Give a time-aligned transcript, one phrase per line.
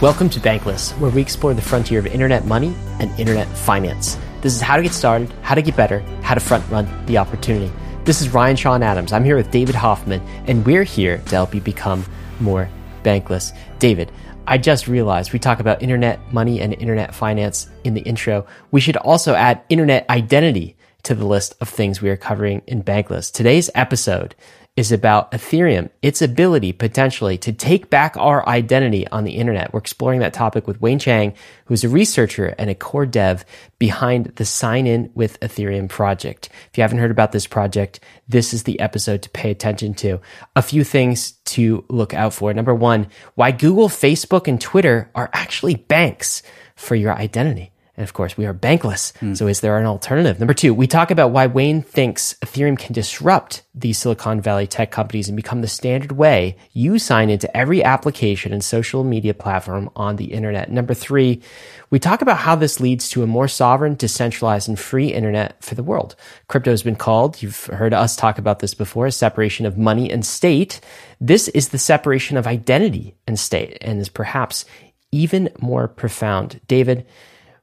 [0.00, 4.16] Welcome to Bankless, where we explore the frontier of internet money and internet finance.
[4.42, 7.18] This is how to get started, how to get better, how to front run the
[7.18, 7.72] opportunity.
[8.04, 9.12] This is Ryan Sean Adams.
[9.12, 12.04] I'm here with David Hoffman, and we're here to help you become
[12.38, 12.70] more
[13.02, 13.52] bankless.
[13.80, 14.12] David,
[14.46, 18.46] I just realized we talk about internet money and internet finance in the intro.
[18.70, 22.84] We should also add internet identity to the list of things we are covering in
[22.84, 23.32] Bankless.
[23.32, 24.36] Today's episode
[24.78, 29.72] is about Ethereum, its ability potentially to take back our identity on the internet.
[29.72, 33.44] We're exploring that topic with Wayne Chang, who's a researcher and a core dev
[33.80, 36.48] behind the Sign In with Ethereum project.
[36.70, 40.20] If you haven't heard about this project, this is the episode to pay attention to.
[40.54, 42.54] A few things to look out for.
[42.54, 46.40] Number one, why Google, Facebook, and Twitter are actually banks
[46.76, 47.72] for your identity.
[47.98, 49.12] And of course, we are bankless.
[49.14, 49.36] Mm.
[49.36, 50.38] So is there an alternative?
[50.38, 54.92] Number two, we talk about why Wayne thinks Ethereum can disrupt these Silicon Valley tech
[54.92, 59.90] companies and become the standard way you sign into every application and social media platform
[59.96, 60.70] on the internet.
[60.70, 61.42] Number three,
[61.90, 65.74] we talk about how this leads to a more sovereign, decentralized, and free internet for
[65.74, 66.14] the world.
[66.46, 70.08] Crypto has been called, you've heard us talk about this before, a separation of money
[70.08, 70.80] and state.
[71.20, 74.66] This is the separation of identity and state and is perhaps
[75.10, 76.60] even more profound.
[76.68, 77.04] David,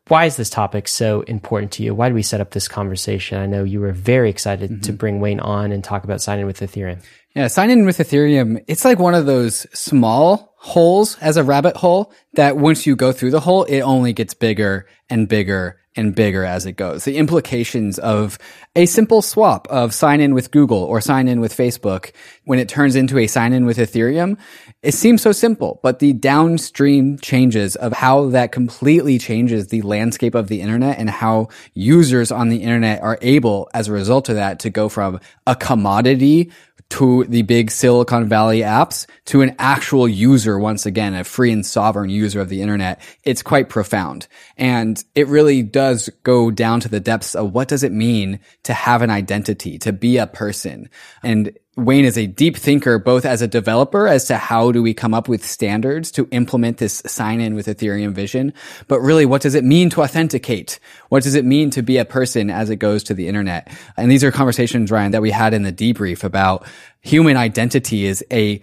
[0.07, 1.95] why is this topic so important to you?
[1.95, 3.39] Why did we set up this conversation?
[3.39, 4.81] I know you were very excited mm-hmm.
[4.81, 7.03] to bring Wayne on and talk about signing with Ethereum.
[7.35, 8.63] Yeah, sign in with Ethereum.
[8.67, 13.11] It's like one of those small holes as a rabbit hole that once you go
[13.11, 17.05] through the hole, it only gets bigger and bigger and bigger as it goes.
[17.05, 18.37] The implications of
[18.75, 22.11] a simple swap of sign in with Google or sign in with Facebook
[22.43, 24.37] when it turns into a sign in with Ethereum,
[24.85, 30.35] it seems so simple, but the downstream changes of how that completely changes the landscape
[30.35, 34.35] of the internet and how users on the internet are able as a result of
[34.35, 36.51] that to go from a commodity
[36.87, 41.65] to the big Silicon Valley apps to an actual user once again, a free and
[41.65, 43.01] sovereign user of the internet.
[43.23, 44.27] It's quite profound.
[44.55, 48.73] And it really does go down to the depths of what does it mean to
[48.73, 50.89] have an identity, to be a person.
[51.23, 54.93] And Wayne is a deep thinker, both as a developer as to how do we
[54.93, 58.53] come up with standards to implement this sign in with Ethereum vision.
[58.87, 60.79] But really, what does it mean to authenticate?
[61.09, 63.69] What does it mean to be a person as it goes to the internet?
[63.97, 66.65] And these are conversations, Ryan, that we had in the debrief about
[67.01, 68.61] human identity is a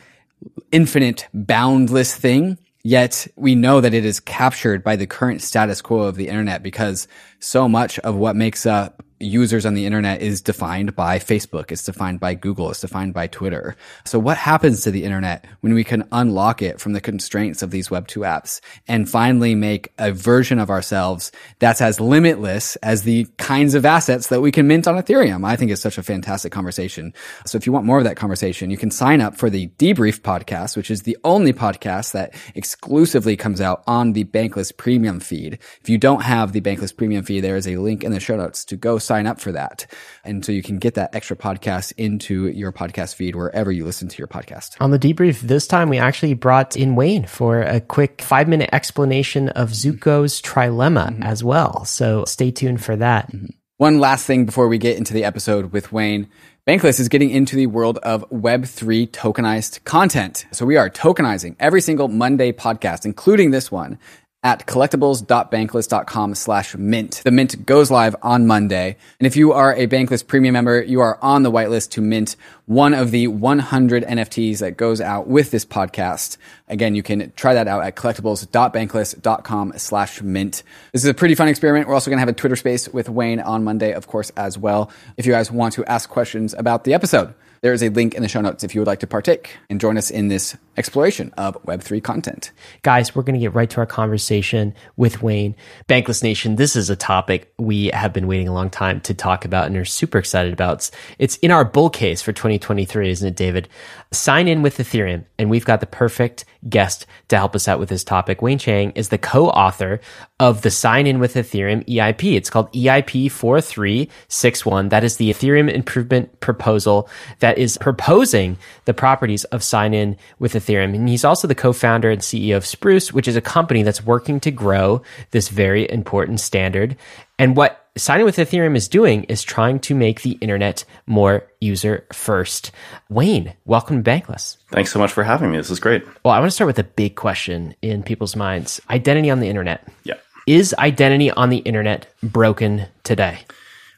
[0.70, 2.56] infinite, boundless thing.
[2.82, 6.62] Yet we know that it is captured by the current status quo of the internet
[6.62, 7.06] because
[7.42, 11.70] so much of what makes up users on the internet is defined by Facebook.
[11.70, 12.70] It's defined by Google.
[12.70, 13.76] It's defined by Twitter.
[14.04, 17.70] So what happens to the internet when we can unlock it from the constraints of
[17.70, 23.26] these Web2 apps and finally make a version of ourselves that's as limitless as the
[23.38, 25.46] kinds of assets that we can mint on Ethereum?
[25.46, 27.14] I think it's such a fantastic conversation.
[27.46, 30.20] So if you want more of that conversation, you can sign up for the debrief
[30.20, 35.58] podcast, which is the only podcast that exclusively comes out on the Bankless premium feed.
[35.80, 38.36] If you don't have the Bankless premium feed, there is a link in the show
[38.36, 39.86] notes to go sign up for that.
[40.24, 44.08] And so you can get that extra podcast into your podcast feed wherever you listen
[44.08, 44.76] to your podcast.
[44.80, 48.70] On the debrief this time, we actually brought in Wayne for a quick five minute
[48.72, 51.22] explanation of Zooko's trilemma mm-hmm.
[51.22, 51.84] as well.
[51.84, 53.32] So stay tuned for that.
[53.32, 53.46] Mm-hmm.
[53.78, 56.28] One last thing before we get into the episode with Wayne.
[56.68, 60.46] Bankless is getting into the world of Web3 tokenized content.
[60.52, 63.98] So we are tokenizing every single Monday podcast, including this one,
[64.42, 67.20] at collectibles.bankless.com slash mint.
[67.24, 68.96] The mint goes live on Monday.
[69.20, 72.36] And if you are a Bankless premium member, you are on the whitelist to mint
[72.66, 76.38] one of the 100 NFTs that goes out with this podcast.
[76.68, 80.62] Again, you can try that out at collectibles.bankless.com slash mint.
[80.92, 81.86] This is a pretty fun experiment.
[81.86, 84.58] We're also going to have a Twitter space with Wayne on Monday, of course, as
[84.58, 84.90] well.
[85.16, 87.34] If you guys want to ask questions about the episode.
[87.62, 89.80] There is a link in the show notes if you would like to partake and
[89.80, 92.50] join us in this exploration of Web3 content.
[92.82, 95.54] Guys, we're going to get right to our conversation with Wayne.
[95.88, 99.44] Bankless Nation, this is a topic we have been waiting a long time to talk
[99.44, 100.90] about and are super excited about.
[101.20, 103.68] It's in our bull case for 2023, isn't it, David?
[104.10, 107.90] Sign in with Ethereum, and we've got the perfect guest to help us out with
[107.90, 108.42] this topic.
[108.42, 110.00] Wayne Chang is the co-author
[110.42, 112.34] of the Sign In with Ethereum EIP.
[112.34, 114.88] It's called EIP 4361.
[114.88, 117.08] That is the Ethereum improvement proposal
[117.38, 120.96] that is proposing the properties of sign in with Ethereum.
[120.96, 124.40] And he's also the co-founder and CEO of Spruce, which is a company that's working
[124.40, 126.96] to grow this very important standard.
[127.38, 131.46] And what sign in with Ethereum is doing is trying to make the internet more
[131.60, 132.72] user first.
[133.08, 134.56] Wayne, welcome to Bankless.
[134.72, 135.56] Thanks so much for having me.
[135.58, 136.04] This is great.
[136.24, 139.48] Well, I want to start with a big question in people's minds identity on the
[139.48, 139.86] internet.
[140.02, 140.14] Yeah.
[140.52, 143.38] Is identity on the internet broken today?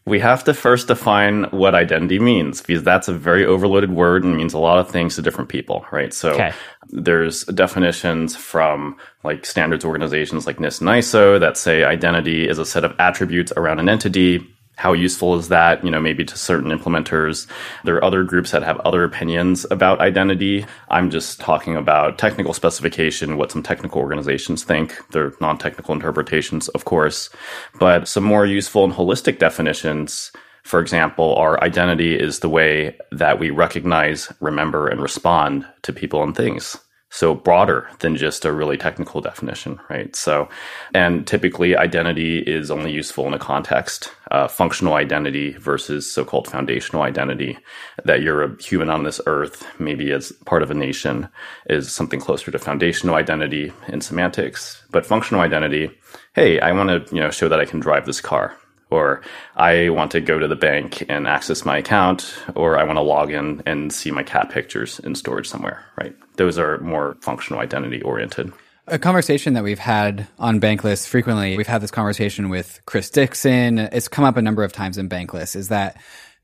[0.06, 4.36] We have to first define what identity means because that's a very overloaded word and
[4.36, 6.14] means a lot of things to different people, right?
[6.14, 6.52] So Okay.
[6.90, 12.64] there's definitions from like standards organizations like NIST and ISO that say identity is a
[12.64, 14.46] set of attributes around an entity.
[14.76, 15.84] How useful is that?
[15.84, 17.46] You know, maybe to certain implementers.
[17.84, 20.66] There are other groups that have other opinions about identity.
[20.88, 24.96] I'm just talking about technical specification, what some technical organizations think.
[25.10, 27.30] They're non-technical interpretations, of course,
[27.78, 30.32] but some more useful and holistic definitions
[30.64, 36.22] for example, our identity is the way that we recognize, remember, and respond to people
[36.22, 36.78] and things.
[37.14, 40.16] So broader than just a really technical definition, right?
[40.16, 40.48] So,
[40.92, 47.02] and typically identity is only useful in a context, uh, functional identity versus so-called foundational
[47.02, 47.56] identity,
[48.04, 51.28] that you're a human on this earth, maybe as part of a nation,
[51.70, 54.82] is something closer to foundational identity in semantics.
[54.90, 55.96] But functional identity,
[56.32, 58.56] hey, I want to, you know, show that I can drive this car
[58.90, 59.22] or
[59.56, 63.02] I want to go to the bank and access my account, or I want to
[63.02, 66.14] log in and see my cat pictures in storage somewhere, right?
[66.36, 68.52] Those are more functional identity oriented.
[68.86, 73.78] A conversation that we've had on Bankless frequently, we've had this conversation with Chris Dixon.
[73.78, 75.96] It's come up a number of times in Bankless is that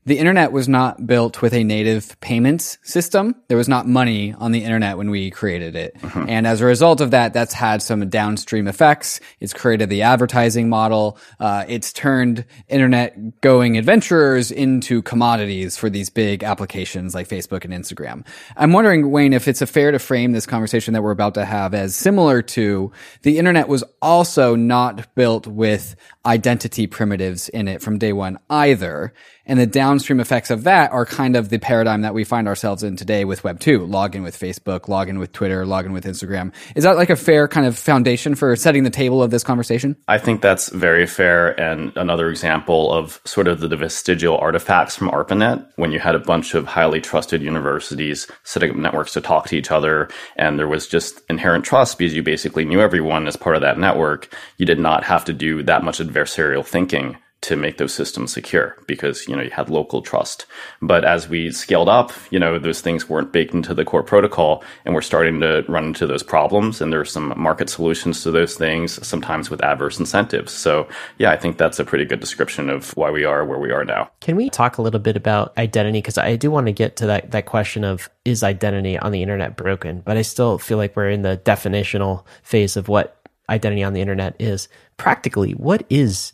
[0.05, 3.35] the internet was not built with a native payments system.
[3.47, 5.95] There was not money on the internet when we created it.
[6.27, 9.19] And as a result of that, that's had some downstream effects.
[9.39, 11.17] It's created the advertising model.
[11.39, 17.73] Uh, it's turned internet going adventurers into commodities for these big applications like Facebook and
[17.73, 18.25] Instagram.
[18.57, 21.45] I'm wondering, Wayne, if it's a fair to frame this conversation that we're about to
[21.45, 25.95] have as similar to the internet was also not built with
[26.25, 29.13] identity primitives in it from day one either.
[29.51, 32.83] And the downstream effects of that are kind of the paradigm that we find ourselves
[32.83, 33.85] in today with Web 2.
[33.85, 36.53] Log in with Facebook, log in with Twitter, log in with Instagram.
[36.73, 39.97] Is that like a fair kind of foundation for setting the table of this conversation?
[40.07, 45.09] I think that's very fair and another example of sort of the vestigial artifacts from
[45.09, 49.47] ARPANET when you had a bunch of highly trusted universities setting up networks to talk
[49.47, 50.07] to each other
[50.37, 53.77] and there was just inherent trust because you basically knew everyone as part of that
[53.77, 54.33] network.
[54.55, 58.77] You did not have to do that much adversarial thinking to make those systems secure
[58.87, 60.45] because you know you had local trust
[60.81, 64.63] but as we scaled up you know those things weren't baked into the core protocol
[64.85, 68.55] and we're starting to run into those problems and there's some market solutions to those
[68.55, 72.95] things sometimes with adverse incentives so yeah i think that's a pretty good description of
[72.95, 75.99] why we are where we are now Can we talk a little bit about identity?
[75.99, 79.21] Because I do want to get to that, that question of is identity on the
[79.21, 80.01] internet broken?
[80.01, 83.17] But I still feel like we're in the definitional phase of what
[83.49, 84.67] identity on the internet is.
[84.97, 86.31] Practically, what is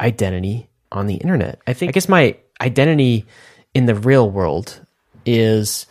[0.00, 1.60] identity on the internet?
[1.66, 3.26] I think, I guess my identity
[3.74, 4.80] in the real world
[5.24, 5.86] is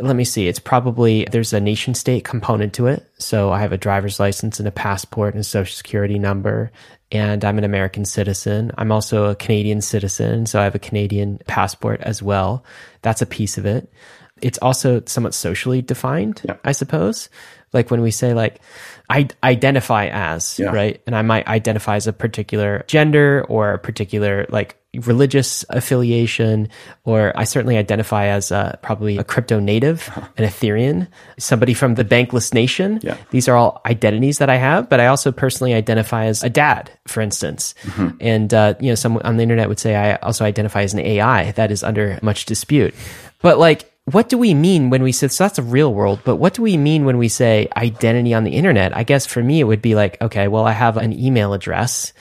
[0.00, 3.08] let me see it's probably there's a nation state component to it.
[3.18, 6.70] So i have a driver's license and a passport and a social security number
[7.10, 8.70] and i'm an american citizen.
[8.78, 12.64] I'm also a canadian citizen so i have a canadian passport as well.
[13.02, 13.92] That's a piece of it.
[14.40, 17.28] It's also somewhat socially defined i suppose
[17.72, 18.60] like when we say like
[19.10, 20.70] i identify as Yeah.
[20.70, 26.68] right and i might identify as a particular gender or a particular like religious affiliation,
[27.04, 32.04] or I certainly identify as uh, probably a crypto native, an Ethereum, somebody from the
[32.04, 32.98] bankless nation.
[33.02, 33.16] Yeah.
[33.30, 36.90] These are all identities that I have, but I also personally identify as a dad,
[37.06, 37.74] for instance.
[38.18, 41.00] And, uh, you know, someone on the internet would say I also identify as an
[41.00, 41.52] AI.
[41.52, 42.94] That is under much dispute.
[43.42, 46.36] But like, what do we mean when we say so that's a real world but
[46.36, 49.60] what do we mean when we say identity on the internet i guess for me
[49.60, 52.12] it would be like okay well i have an email address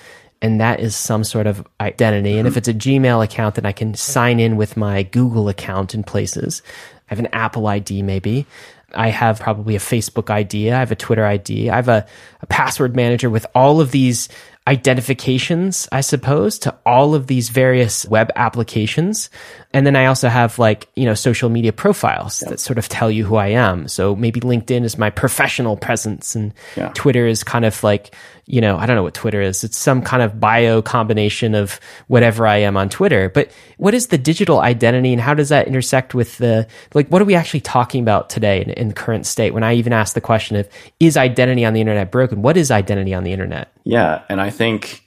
[0.42, 3.72] and that is some sort of identity and if it's a gmail account then i
[3.72, 8.46] can sign in with my google account in places i have an apple id maybe
[8.94, 10.72] I have probably a Facebook ID.
[10.72, 11.70] I have a Twitter ID.
[11.70, 12.06] I have a,
[12.42, 14.30] a password manager with all of these
[14.66, 19.30] identifications, I suppose, to all of these various web applications.
[19.78, 23.12] And then I also have like, you know, social media profiles that sort of tell
[23.12, 23.88] you who I am.
[23.88, 26.90] So maybe LinkedIn is my professional presence and Yeah.
[26.96, 28.16] Twitter is kind of like,
[28.48, 29.64] you know, I don't know what Twitter is.
[29.64, 33.30] It's some kind of bio combination of whatever I am on Twitter.
[33.30, 37.22] But what is the digital identity and how does that intersect with the, like, what
[37.22, 39.54] are we actually talking about today in, in the current state?
[39.54, 40.68] When I even ask the question of,
[41.00, 42.42] is identity on the internet broken?
[42.42, 43.72] What is identity on the internet?
[43.84, 45.07] Yeah, and I think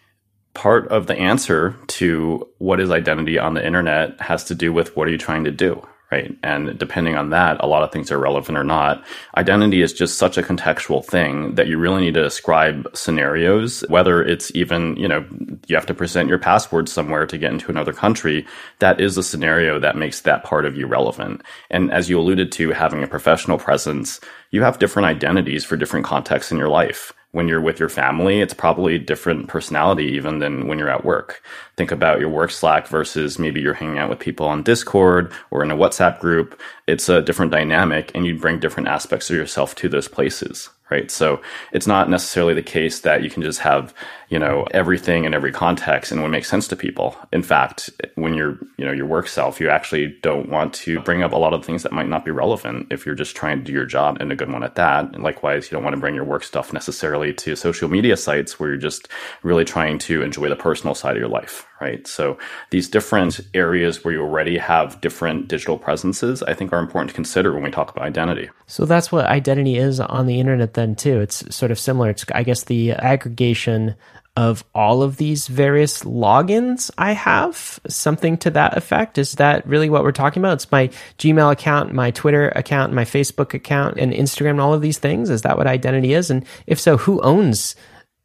[0.54, 4.96] part of the answer to what is identity on the internet has to do with
[4.96, 6.36] what are you trying to do, right?
[6.42, 9.04] And depending on that, a lot of things are relevant or not.
[9.36, 14.22] Identity is just such a contextual thing that you really need to describe scenarios, whether
[14.22, 15.24] it's even, you know,
[15.68, 18.44] you have to present your password somewhere to get into another country.
[18.80, 21.42] That is a scenario that makes that part of you relevant.
[21.70, 26.06] And as you alluded to, having a professional presence, you have different identities for different
[26.06, 30.40] contexts in your life when you're with your family, it's probably a different personality even
[30.40, 31.42] than when you're at work.
[31.76, 35.62] Think about your work Slack versus maybe you're hanging out with people on Discord or
[35.62, 36.60] in a WhatsApp group.
[36.86, 41.10] It's a different dynamic and you bring different aspects of yourself to those places right?
[41.10, 41.40] So
[41.72, 43.94] it's not necessarily the case that you can just have,
[44.30, 47.16] you know, everything in every context and what makes sense to people.
[47.32, 51.24] In fact, when you're, you know, your work self, you actually don't want to bring
[51.24, 53.64] up a lot of things that might not be relevant if you're just trying to
[53.64, 55.06] do your job and a good one at that.
[55.12, 58.60] And likewise, you don't want to bring your work stuff necessarily to social media sites
[58.60, 59.08] where you're just
[59.42, 62.06] really trying to enjoy the personal side of your life, right?
[62.06, 62.38] So
[62.70, 67.16] these different areas where you already have different digital presences, I think are important to
[67.16, 68.48] consider when we talk about identity.
[68.68, 71.20] So that's what identity is on the internet then too.
[71.20, 72.10] It's sort of similar.
[72.10, 73.96] It's I guess the aggregation
[74.36, 79.18] of all of these various logins I have, something to that effect.
[79.18, 80.54] Is that really what we're talking about?
[80.54, 84.82] It's my Gmail account, my Twitter account, my Facebook account, and Instagram, and all of
[84.82, 85.30] these things.
[85.30, 86.30] Is that what identity is?
[86.30, 87.74] And if so, who owns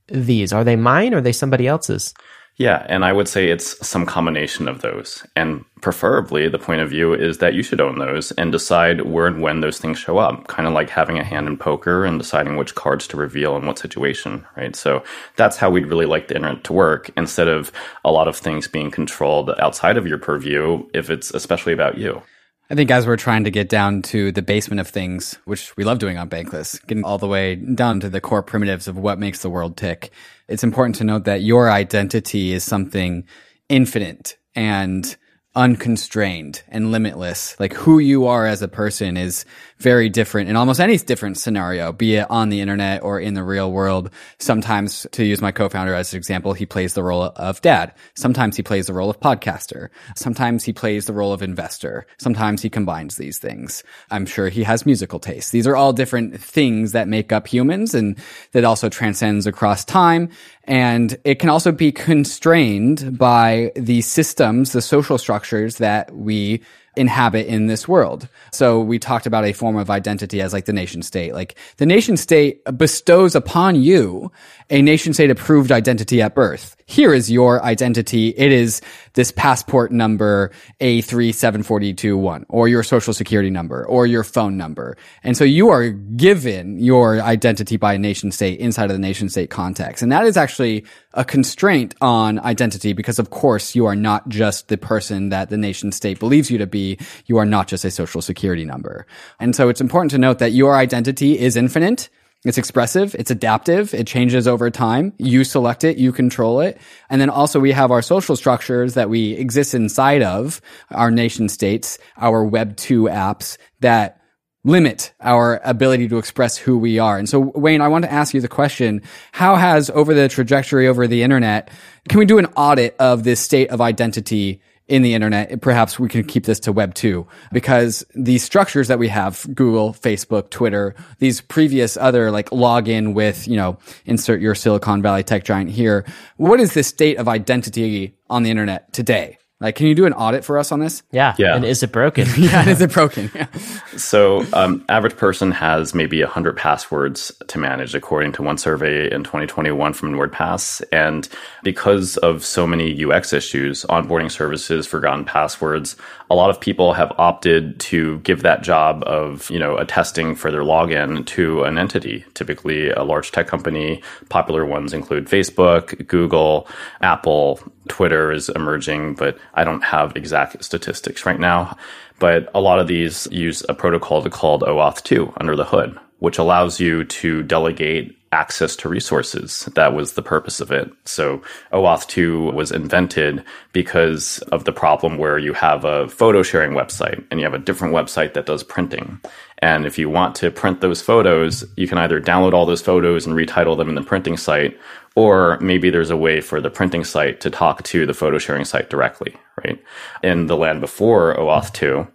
[0.08, 0.54] these?
[0.54, 2.14] Are they mine or are they somebody else's?
[2.58, 5.26] Yeah, and I would say it's some combination of those.
[5.36, 9.28] And preferably, the point of view is that you should own those and decide where
[9.28, 12.18] and when those things show up, kind of like having a hand in poker and
[12.18, 14.74] deciding which cards to reveal in what situation, right?
[14.74, 15.04] So
[15.36, 17.74] that's how we'd really like the internet to work instead of
[18.06, 22.22] a lot of things being controlled outside of your purview, if it's especially about you.
[22.70, 25.84] I think as we're trying to get down to the basement of things, which we
[25.84, 29.20] love doing on Bankless, getting all the way down to the core primitives of what
[29.20, 30.12] makes the world tick,
[30.48, 33.26] it's important to note that your identity is something
[33.70, 35.16] infinite and
[35.56, 37.60] unconstrained and limitless.
[37.60, 39.46] Like who you are as a person is
[39.78, 43.44] very different in almost any different scenario, be it on the internet or in the
[43.44, 44.10] real world.
[44.40, 47.94] Sometimes, to use my co-founder as an example, he plays the role of dad.
[48.16, 49.90] Sometimes he plays the role of podcaster.
[50.16, 52.08] Sometimes he plays the role of investor.
[52.18, 53.84] Sometimes he combines these things.
[54.12, 55.52] I'm sure he has musical tastes.
[55.52, 58.18] These are all different things that make up humans and
[58.54, 60.30] that also transcends across time.
[60.64, 66.62] And it can also be constrained by the systems, the social structures that we
[66.98, 68.28] inhabit in this world.
[68.52, 71.34] So we talked about a form of identity as like the nation state.
[71.34, 74.32] Like the nation state bestows upon you
[74.70, 76.76] a nation state approved identity at birth.
[76.88, 78.30] Here is your identity.
[78.38, 78.80] It is
[79.14, 80.52] this passport number
[80.82, 84.96] A37421 or your social security number or your phone number.
[85.24, 89.30] And so you are given your identity by a nation state inside of the nation
[89.30, 90.04] state context.
[90.04, 94.68] And that is actually a constraint on identity because of course you are not just
[94.68, 97.00] the person that the nation state believes you to be.
[97.26, 99.08] You are not just a social security number.
[99.40, 102.10] And so it's important to note that your identity is infinite.
[102.46, 103.16] It's expressive.
[103.16, 103.94] It's adaptive.
[103.94, 105.14] It changes over time.
[105.18, 105.98] You select it.
[105.98, 106.80] You control it.
[107.10, 110.62] And then also we have our social structures that we exist inside of
[110.92, 114.22] our nation states, our web two apps that
[114.64, 117.18] limit our ability to express who we are.
[117.18, 120.88] And so, Wayne, I want to ask you the question, how has over the trajectory
[120.88, 121.70] over the internet,
[122.10, 125.62] can we do an audit of this state of identity in the internet.
[125.62, 129.94] Perhaps we can keep this to web two because these structures that we have, Google,
[129.94, 135.44] Facebook, Twitter, these previous other like login with, you know, insert your Silicon Valley tech
[135.44, 136.06] giant here.
[136.38, 139.38] What is the state of identity on the internet today?
[139.62, 141.02] Like, can you do an audit for us on this?
[141.12, 141.34] Yeah.
[141.38, 141.56] Yeah.
[141.56, 142.28] And is it broken?
[142.38, 142.68] yeah.
[142.68, 143.32] Is it broken?
[143.34, 143.48] Yeah.
[143.96, 149.24] So, um, average person has maybe 100 passwords to manage, according to one survey in
[149.24, 150.84] 2021 from NordPass.
[150.92, 151.30] And
[151.64, 155.96] because of so many UX issues, onboarding services, forgotten passwords,
[156.30, 160.52] a lot of people have opted to give that job of, you know, attesting for
[160.52, 164.02] their login to an entity, typically a large tech company.
[164.28, 166.68] Popular ones include Facebook, Google,
[167.00, 171.78] Apple, Twitter is emerging, but I don't have exact statistics right now.
[172.20, 176.38] But a lot of these use a protocol called OAuth 2 under the hood, which
[176.38, 179.70] allows you to delegate access to resources.
[179.76, 180.92] That was the purpose of it.
[181.06, 186.74] So OAuth 2 was invented because of the problem where you have a photo sharing
[186.74, 189.22] website and you have a different website that does printing.
[189.60, 193.26] And if you want to print those photos, you can either download all those photos
[193.26, 194.78] and retitle them in the printing site,
[195.16, 198.66] or maybe there's a way for the printing site to talk to the photo sharing
[198.66, 199.82] site directly, right?
[200.22, 202.06] In the land before OAuth 2,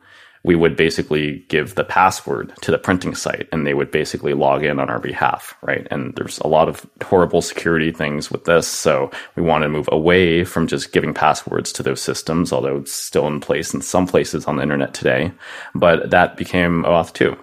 [0.42, 4.64] we would basically give the password to the printing site and they would basically log
[4.64, 5.86] in on our behalf, right?
[5.90, 8.66] And there's a lot of horrible security things with this.
[8.66, 12.92] So we want to move away from just giving passwords to those systems, although it's
[12.92, 15.32] still in place in some places on the internet today.
[15.74, 17.36] But that became OAuth 2.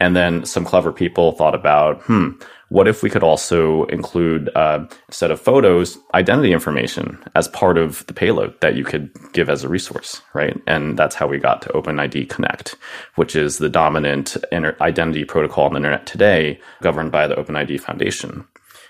[0.00, 2.30] And then some clever people thought about, hmm,
[2.72, 8.06] what if we could also include, uh, instead of photos, identity information as part of
[8.06, 10.58] the payload that you could give as a resource, right?
[10.66, 12.74] And that's how we got to OpenID Connect,
[13.16, 17.78] which is the dominant inter- identity protocol on the internet today, governed by the OpenID
[17.78, 18.46] Foundation.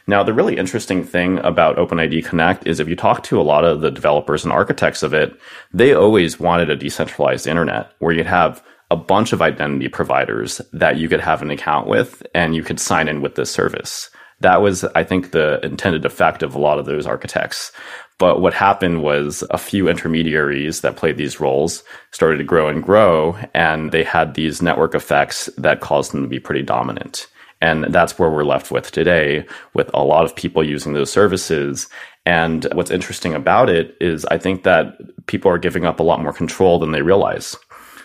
[0.07, 3.65] Now, the really interesting thing about OpenID Connect is if you talk to a lot
[3.65, 5.37] of the developers and architects of it,
[5.75, 8.63] they always wanted a decentralized internet where you'd have
[8.93, 12.79] a bunch of identity providers that you could have an account with and you could
[12.79, 14.11] sign in with this service.
[14.41, 17.73] That was, I think, the intended effect of a lot of those architects.
[18.19, 22.83] But what happened was a few intermediaries that played these roles started to grow and
[22.83, 27.29] grow, and they had these network effects that caused them to be pretty dominant.
[27.63, 31.89] And that's where we're left with today, with a lot of people using those services.
[32.27, 36.21] And what's interesting about it is I think that people are giving up a lot
[36.23, 37.57] more control than they realize.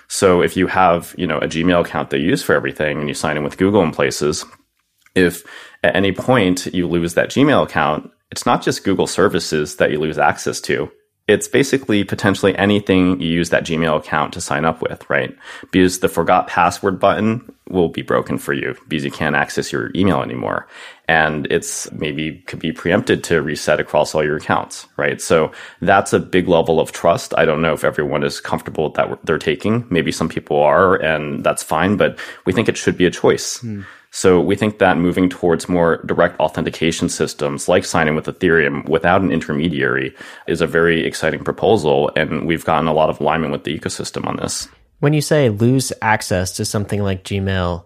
[0.07, 3.13] So if you have, you know, a Gmail account you use for everything and you
[3.13, 4.45] sign in with Google in places,
[5.15, 5.43] if
[5.83, 9.99] at any point you lose that Gmail account, it's not just Google services that you
[9.99, 10.91] lose access to
[11.27, 15.35] it's basically potentially anything you use that Gmail account to sign up with, right?
[15.71, 19.91] Because the forgot password button will be broken for you because you can't access your
[19.93, 20.67] email anymore.
[21.07, 25.21] And it's maybe could be preempted to reset across all your accounts, right?
[25.21, 27.33] So that's a big level of trust.
[27.37, 29.87] I don't know if everyone is comfortable with that they're taking.
[29.89, 33.59] Maybe some people are, and that's fine, but we think it should be a choice.
[33.59, 33.83] Hmm.
[34.11, 38.87] So we think that moving towards more direct authentication systems like sign in with Ethereum
[38.89, 40.15] without an intermediary
[40.47, 42.11] is a very exciting proposal.
[42.15, 44.67] And we've gotten a lot of alignment with the ecosystem on this.
[44.99, 47.85] When you say lose access to something like Gmail,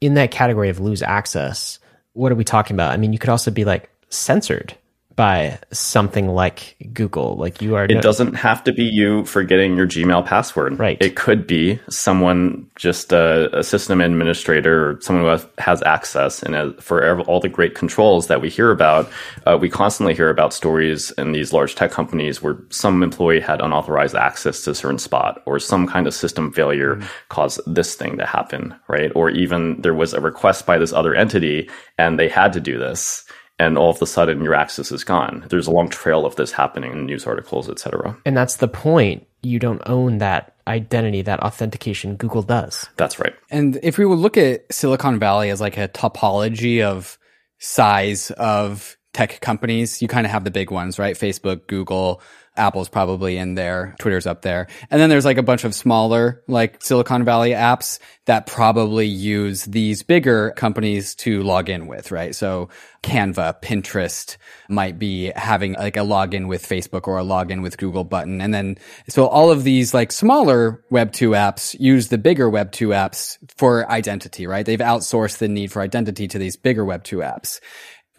[0.00, 1.78] in that category of lose access,
[2.14, 2.92] what are we talking about?
[2.92, 4.74] I mean, you could also be like censored
[5.16, 7.36] by something like Google.
[7.36, 7.84] Like you are.
[7.84, 10.78] It no- doesn't have to be you forgetting your Gmail password.
[10.78, 10.98] Right.
[11.00, 16.42] It could be someone, just a, a system administrator or someone who has access.
[16.42, 19.10] And for all the great controls that we hear about,
[19.46, 23.60] uh, we constantly hear about stories in these large tech companies where some employee had
[23.60, 27.06] unauthorized access to a certain spot or some kind of system failure mm-hmm.
[27.28, 28.74] caused this thing to happen.
[28.88, 29.12] Right.
[29.14, 32.78] Or even there was a request by this other entity and they had to do
[32.78, 33.23] this
[33.58, 35.44] and all of a sudden your access is gone.
[35.48, 38.16] There's a long trail of this happening in news articles, etc.
[38.24, 39.26] And that's the point.
[39.42, 42.16] You don't own that identity, that authentication.
[42.16, 42.88] Google does.
[42.96, 43.34] That's right.
[43.50, 47.18] And if we would look at Silicon Valley as like a topology of
[47.58, 51.14] size of tech companies, you kind of have the big ones, right?
[51.14, 52.20] Facebook, Google,
[52.56, 53.96] Apple's probably in there.
[53.98, 54.68] Twitter's up there.
[54.90, 59.64] And then there's like a bunch of smaller, like Silicon Valley apps that probably use
[59.64, 62.34] these bigger companies to log in with, right?
[62.34, 62.68] So
[63.02, 64.36] Canva, Pinterest
[64.68, 68.40] might be having like a login with Facebook or a login with Google button.
[68.40, 73.36] And then, so all of these like smaller Web2 apps use the bigger Web2 apps
[73.56, 74.64] for identity, right?
[74.64, 77.60] They've outsourced the need for identity to these bigger Web2 apps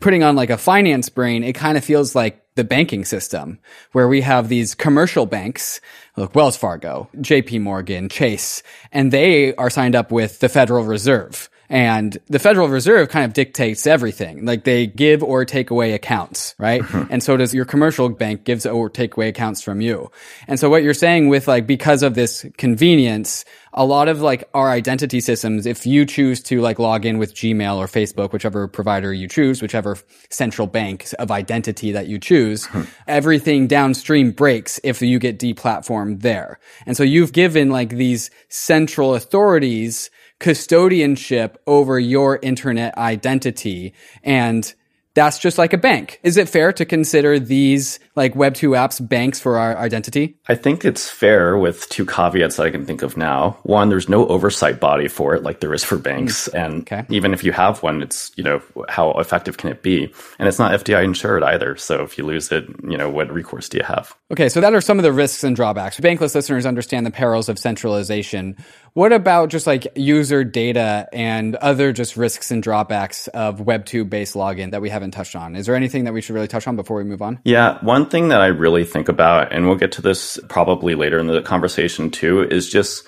[0.01, 3.59] putting on like a finance brain, it kind of feels like the banking system
[3.91, 5.81] where we have these commercial banks,
[6.15, 11.49] look, Wells Fargo, JP Morgan, Chase, and they are signed up with the Federal Reserve.
[11.69, 14.45] And the Federal Reserve kind of dictates everything.
[14.45, 16.81] Like they give or take away accounts, right?
[16.81, 17.11] Mm-hmm.
[17.11, 20.11] And so does your commercial bank gives or take away accounts from you.
[20.47, 24.47] And so what you're saying with like, because of this convenience, a lot of like
[24.53, 28.67] our identity systems, if you choose to like log in with Gmail or Facebook, whichever
[28.67, 29.97] provider you choose, whichever
[30.29, 32.83] central bank of identity that you choose, hmm.
[33.07, 36.57] everything downstream breaks if you get deplatformed there.
[36.85, 43.93] And so you've given like these central authorities custodianship over your internet identity
[44.23, 44.73] and
[45.15, 46.19] that's just like a bank.
[46.23, 50.37] Is it fair to consider these like Web2 apps banks for our identity?
[50.47, 53.57] I think it's fair with two caveats that I can think of now.
[53.63, 56.49] One, there's no oversight body for it like there is for banks.
[56.49, 56.65] Mm.
[56.65, 57.05] And okay.
[57.09, 60.13] even if you have one, it's, you know, how effective can it be?
[60.37, 61.77] And it's not FDI insured either.
[61.77, 64.13] So if you lose it, you know, what recourse do you have?
[64.31, 64.49] Okay.
[64.49, 65.97] So that are some of the risks and drawbacks.
[65.97, 68.57] Bankless listeners understand the perils of centralization.
[68.95, 74.35] What about just like user data and other just risks and drawbacks of Web2 based
[74.35, 75.57] login that we haven't touched on?
[75.57, 77.41] Is there anything that we should really touch on before we move on?
[77.43, 81.19] Yeah, one thing that I really think about, and we'll get to this probably later
[81.19, 83.05] in the conversation too, is just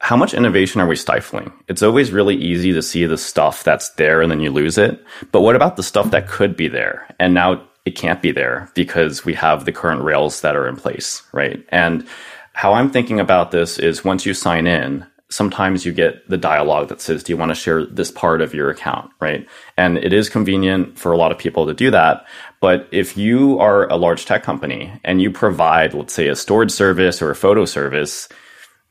[0.00, 1.50] how much innovation are we stifling?
[1.68, 5.02] It's always really easy to see the stuff that's there and then you lose it.
[5.32, 7.06] But what about the stuff that could be there?
[7.18, 10.76] And now it can't be there because we have the current rails that are in
[10.76, 11.64] place, right?
[11.70, 12.06] And
[12.52, 16.88] how I'm thinking about this is once you sign in, sometimes you get the dialogue
[16.88, 19.10] that says, do you want to share this part of your account?
[19.20, 19.48] Right.
[19.76, 22.26] And it is convenient for a lot of people to do that.
[22.60, 26.72] But if you are a large tech company and you provide, let's say, a storage
[26.72, 28.28] service or a photo service,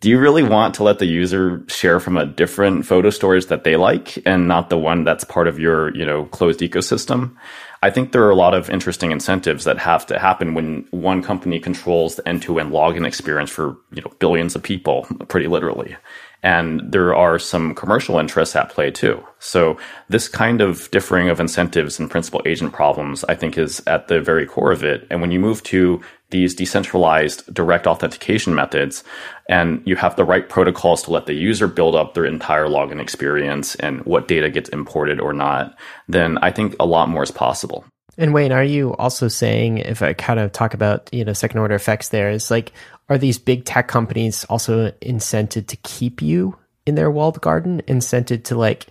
[0.02, 3.65] do you really want to let the user share from a different photo storage that
[3.65, 7.36] they like and not the one that's part of your, you know, closed ecosystem?
[7.82, 11.21] I think there are a lot of interesting incentives that have to happen when one
[11.21, 15.95] company controls the end-to-end login experience for, you know, billions of people, pretty literally.
[16.41, 19.21] And there are some commercial interests at play too.
[19.39, 24.08] So this kind of differing of incentives and principal agent problems, I think is at
[24.08, 25.06] the very core of it.
[25.10, 29.04] And when you move to these decentralized direct authentication methods
[29.49, 33.02] and you have the right protocols to let the user build up their entire login
[33.02, 37.32] experience and what data gets imported or not, then I think a lot more is
[37.32, 37.84] possible.
[38.19, 41.60] And Wayne, are you also saying, if I kind of talk about, you know, second
[41.60, 42.73] order effects there, is like,
[43.08, 48.43] are these big tech companies also incented to keep you in their walled garden, incented
[48.43, 48.88] to like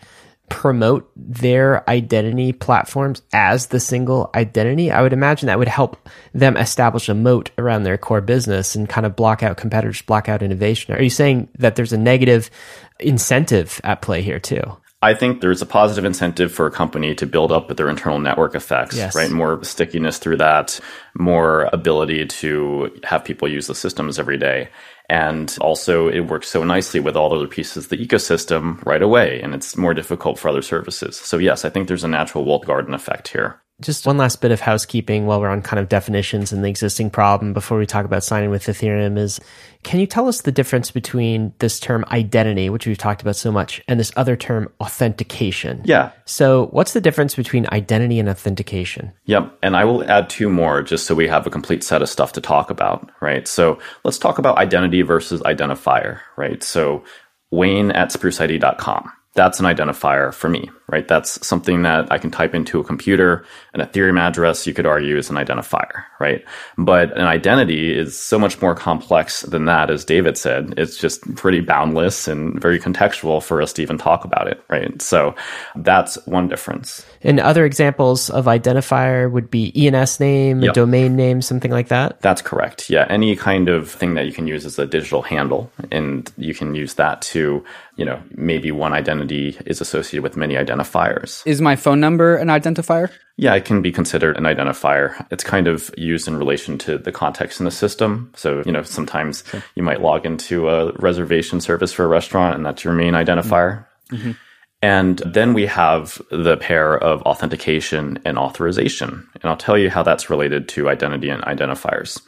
[0.49, 4.91] promote their identity platforms as the single identity?
[4.91, 8.89] I would imagine that would help them establish a moat around their core business and
[8.89, 10.95] kind of block out competitors, block out innovation.
[10.95, 12.51] Are you saying that there's a negative
[12.99, 14.79] incentive at play here too?
[15.01, 18.19] I think there's a positive incentive for a company to build up with their internal
[18.19, 19.15] network effects, yes.
[19.15, 19.31] right?
[19.31, 20.81] More stickiness through that,
[21.15, 24.71] more ability to have people use the systems every day.
[25.09, 29.03] And also, it works so nicely with all the other pieces of the ecosystem right
[29.03, 31.17] away, and it's more difficult for other services.
[31.17, 33.63] So, yes, I think there's a natural walled garden effect here.
[33.81, 37.11] Just one last bit of housekeeping while we're on kind of definitions and the existing
[37.11, 39.41] problem before we talk about sign in with Ethereum is
[39.85, 43.53] can you tell us the difference between this term identity, which we've talked about so
[43.53, 45.81] much, and this other term authentication?
[45.85, 46.11] Yeah.
[46.25, 49.13] So, what's the difference between identity and authentication?
[49.27, 49.57] Yep.
[49.63, 52.33] And I will add two more just so we have a complete set of stuff
[52.33, 53.47] to talk about, right?
[53.47, 56.63] So, let's talk about identity versus identifier, right?
[56.65, 57.05] So,
[57.53, 61.07] Wayne at spruceid.com that's an identifier for me, right?
[61.07, 63.45] That's something that I can type into a computer.
[63.75, 66.45] An Ethereum address, you could argue, is an identifier, right?
[66.77, 70.75] But an identity is so much more complex than that, as David said.
[70.77, 75.01] It's just pretty boundless and very contextual for us to even talk about it, right?
[75.01, 75.35] So
[75.77, 77.07] that's one difference.
[77.23, 80.71] And other examples of identifier would be ENS name, yep.
[80.71, 82.21] a domain name, something like that?
[82.21, 82.89] That's correct.
[82.91, 83.07] Yeah.
[83.09, 85.71] Any kind of thing that you can use as a digital handle.
[85.91, 87.65] And you can use that to,
[87.97, 91.43] you know, maybe one identity is associated with many identifiers.
[91.47, 93.11] Is my phone number an identifier?
[93.37, 95.25] Yeah, it can be considered an identifier.
[95.31, 98.33] It's kind of used in relation to the context in the system.
[98.35, 99.63] So, you know, sometimes sure.
[99.77, 103.87] you might log into a reservation service for a restaurant and that's your main identifier.
[104.11, 104.33] Mm-hmm.
[104.81, 109.29] And then we have the pair of authentication and authorization.
[109.35, 112.21] And I'll tell you how that's related to identity and identifiers.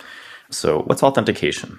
[0.51, 1.79] So, what's authentication?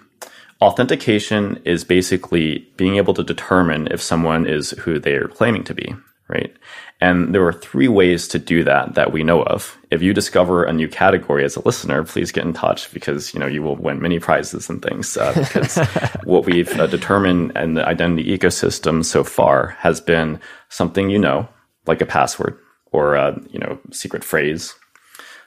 [0.62, 5.74] Authentication is basically being able to determine if someone is who they are claiming to
[5.74, 5.94] be,
[6.30, 6.56] right?
[7.02, 9.76] And there are three ways to do that that we know of.
[9.90, 13.40] If you discover a new category as a listener, please get in touch because you
[13.40, 15.18] know you will win many prizes and things.
[15.18, 15.78] Uh, because
[16.24, 21.50] what we've uh, determined in the identity ecosystem so far has been something you know,
[21.88, 22.58] like a password
[22.92, 24.76] or a you know secret phrase,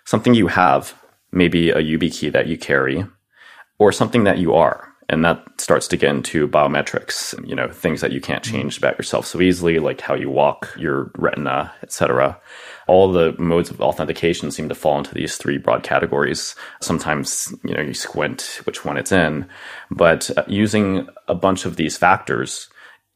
[0.05, 0.93] something you have,
[1.31, 3.07] maybe a YubiKey that you carry,
[3.79, 8.01] or something that you are and that starts to get into biometrics you know things
[8.01, 8.57] that you can't mm-hmm.
[8.57, 12.41] change about yourself so easily like how you walk your retina etc
[12.87, 16.55] all the modes of authentication seem to fall into these three broad categories.
[16.81, 19.47] Sometimes you know you squint which one it's in.
[19.91, 22.69] But uh, using a bunch of these factors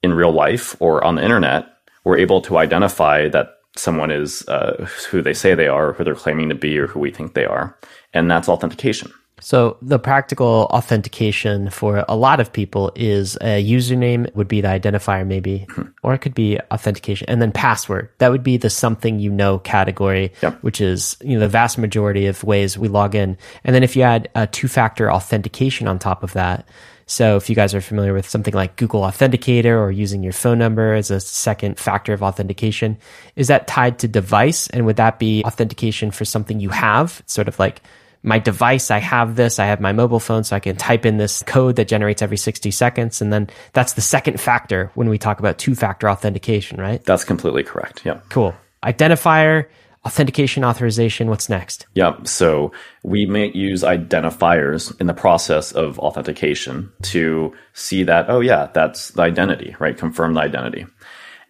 [0.03, 1.66] in real life or on the internet
[2.05, 6.14] we're able to identify that someone is uh, who they say they are who they're
[6.14, 7.77] claiming to be or who we think they are.
[8.14, 14.35] And that's authentication so the practical authentication for a lot of people is a username
[14.35, 15.90] would be the identifier maybe, mm-hmm.
[16.03, 18.11] or it could be authentication and then password.
[18.18, 20.62] That would be the something you know category, yep.
[20.62, 23.37] which is, you know, the vast majority of ways we log in.
[23.64, 26.68] And then if you add a two factor authentication on top of that,
[27.07, 30.59] so if you guys are familiar with something like Google Authenticator or using your phone
[30.59, 32.98] number as a second factor of authentication,
[33.35, 34.68] is that tied to device?
[34.68, 37.20] And would that be authentication for something you have?
[37.20, 37.81] It's sort of like
[38.23, 41.19] my device, I have this, I have my mobile phone, so I can type in
[41.19, 43.21] this code that generates every 60 seconds.
[43.21, 47.03] And then that's the second factor when we talk about two factor authentication, right?
[47.05, 48.03] That's completely correct.
[48.05, 48.21] Yeah.
[48.29, 48.55] Cool.
[48.85, 49.67] Identifier,
[50.05, 51.29] authentication, authorization.
[51.29, 51.87] What's next?
[51.95, 52.17] Yeah.
[52.25, 58.69] So we may use identifiers in the process of authentication to see that, oh, yeah,
[58.73, 59.97] that's the identity, right?
[59.97, 60.87] Confirm the identity.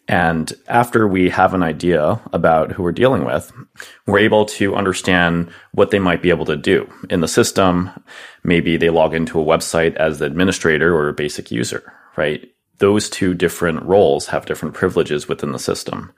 [0.08, 3.52] And after we have an idea about who we're dealing with,
[4.06, 7.90] we're able to understand what they might be able to do in the system.
[8.42, 12.50] Maybe they log into a website as the administrator or a basic user, right?
[12.78, 16.12] Those two different roles have different privileges within the system.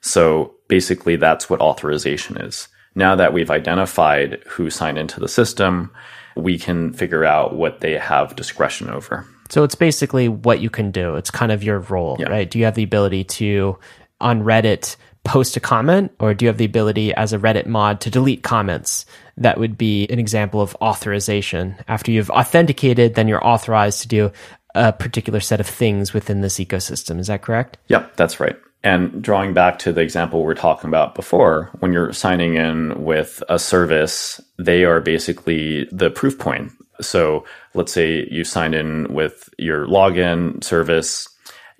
[0.00, 2.66] So basically, that's what authorization is.
[2.96, 5.92] Now that we've identified who signed into the system,
[6.34, 9.24] we can figure out what they have discretion over.
[9.48, 11.16] So it's basically what you can do.
[11.16, 12.28] It's kind of your role, yeah.
[12.28, 12.50] right?
[12.50, 13.78] Do you have the ability to
[14.20, 18.00] on Reddit post a comment or do you have the ability as a Reddit mod
[18.02, 19.06] to delete comments?
[19.36, 21.76] That would be an example of authorization.
[21.88, 24.32] After you've authenticated, then you're authorized to do
[24.74, 27.18] a particular set of things within this ecosystem.
[27.18, 27.78] Is that correct?
[27.88, 28.56] Yep, that's right.
[28.84, 33.02] And drawing back to the example we were talking about before, when you're signing in
[33.02, 36.70] with a service, they are basically the proof point.
[37.00, 41.28] So let's say you sign in with your login service,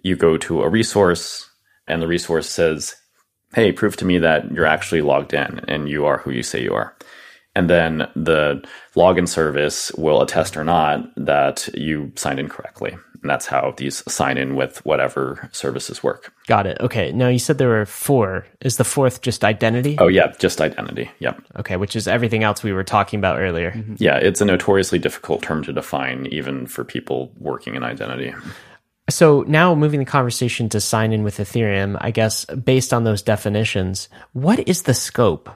[0.03, 1.49] you go to a resource,
[1.89, 2.95] and the resource says,
[3.55, 6.63] Hey, prove to me that you're actually logged in and you are who you say
[6.63, 6.97] you are.
[7.55, 8.63] And then the
[8.95, 12.97] login service will attest or not that you signed in correctly.
[13.27, 16.33] And that's how these sign in with whatever services work.
[16.47, 16.79] Got it.
[16.81, 17.11] Okay.
[17.11, 18.47] Now you said there were four.
[18.61, 19.97] Is the fourth just identity?
[19.99, 21.11] Oh, yeah, just identity.
[21.19, 21.43] Yep.
[21.59, 23.73] Okay, which is everything else we were talking about earlier.
[23.73, 23.97] Mm-hmm.
[23.99, 28.33] Yeah, it's a notoriously difficult term to define, even for people working in identity.
[29.11, 33.23] So now moving the conversation to sign in with Ethereum, I guess based on those
[33.23, 35.51] definitions, what is the scope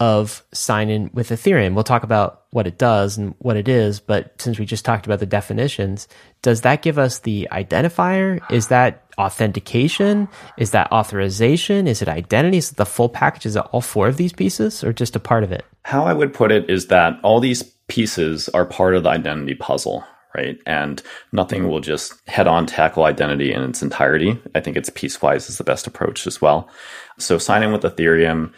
[0.00, 1.74] of sign in with Ethereum?
[1.74, 5.06] We'll talk about what it does and what it is, but since we just talked
[5.06, 6.06] about the definitions,
[6.42, 8.40] does that give us the identifier?
[8.50, 10.28] Is that authentication?
[10.58, 11.88] Is that authorization?
[11.88, 12.58] Is it identity?
[12.58, 13.46] Is it the full package?
[13.46, 15.64] Is it all four of these pieces or just a part of it?
[15.84, 19.54] How I would put it is that all these pieces are part of the identity
[19.54, 20.58] puzzle right?
[20.64, 24.40] And nothing will just head on tackle identity in its entirety.
[24.54, 26.70] I think it's piecewise is the best approach as well.
[27.18, 28.50] So sign in with Ethereum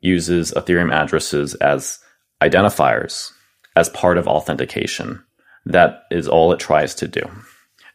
[0.00, 2.00] uses Ethereum addresses as
[2.48, 3.30] identifiers
[3.76, 5.22] as part of authentication.
[5.66, 7.22] That is all it tries to do.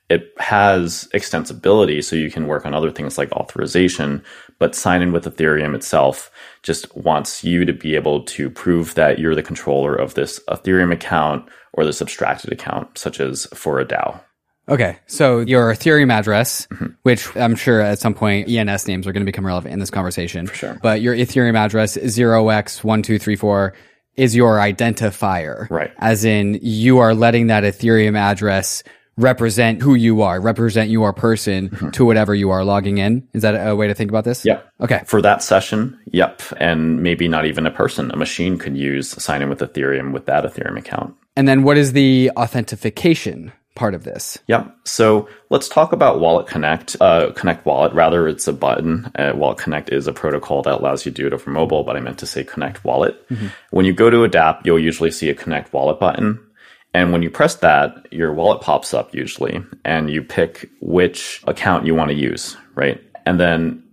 [0.10, 4.24] It has extensibility, so you can work on other things like authorization,
[4.58, 6.32] but sign in with Ethereum itself
[6.64, 10.92] just wants you to be able to prove that you're the controller of this Ethereum
[10.92, 14.20] account or this abstracted account, such as for a DAO.
[14.68, 16.88] Okay, so your Ethereum address, mm-hmm.
[17.04, 19.92] which I'm sure at some point ENS names are going to become relevant in this
[19.92, 20.48] conversation.
[20.48, 20.80] For sure.
[20.82, 23.74] But your Ethereum address 0x1234
[24.20, 25.70] is your identifier.
[25.70, 25.92] Right.
[25.98, 28.84] As in you are letting that Ethereum address
[29.18, 31.90] represent who you are, represent your person mm-hmm.
[31.90, 33.28] to whatever you are logging in.
[33.34, 34.46] Is that a way to think about this?
[34.46, 34.72] Yep.
[34.82, 35.02] Okay.
[35.06, 36.42] For that session, yep.
[36.58, 40.26] And maybe not even a person, a machine could use sign in with Ethereum with
[40.26, 41.16] that Ethereum account.
[41.36, 44.38] And then what is the authentication part of this?
[44.48, 44.76] Yep.
[44.84, 46.98] So let's talk about Wallet Connect.
[47.00, 49.10] Uh, Connect Wallet, rather, it's a button.
[49.16, 51.96] Uh, Wallet Connect is a protocol that allows you to do it over mobile, but
[51.96, 53.28] I meant to say Connect Wallet.
[53.30, 53.48] Mm-hmm.
[53.72, 56.46] When you go to a DApp, you'll usually see a Connect Wallet button.
[56.94, 61.86] And when you press that, your wallet pops up usually, and you pick which account
[61.86, 63.02] you want to use, right?
[63.26, 63.84] And then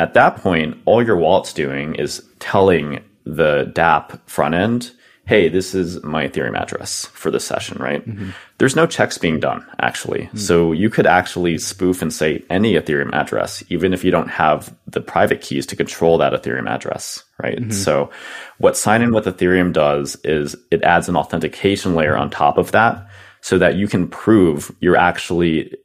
[0.00, 4.92] at that point, all your wallet's doing is telling the DApp front end
[5.28, 8.02] hey, this is my Ethereum address for this session, right?
[8.08, 8.30] Mm-hmm.
[8.56, 10.22] There's no checks being done, actually.
[10.22, 10.38] Mm-hmm.
[10.38, 14.74] So you could actually spoof and say any Ethereum address, even if you don't have
[14.86, 17.58] the private keys to control that Ethereum address, right?
[17.58, 17.72] Mm-hmm.
[17.72, 18.10] So
[18.56, 22.72] what sign in with Ethereum does is it adds an authentication layer on top of
[22.72, 23.06] that
[23.42, 25.76] so that you can prove you're actually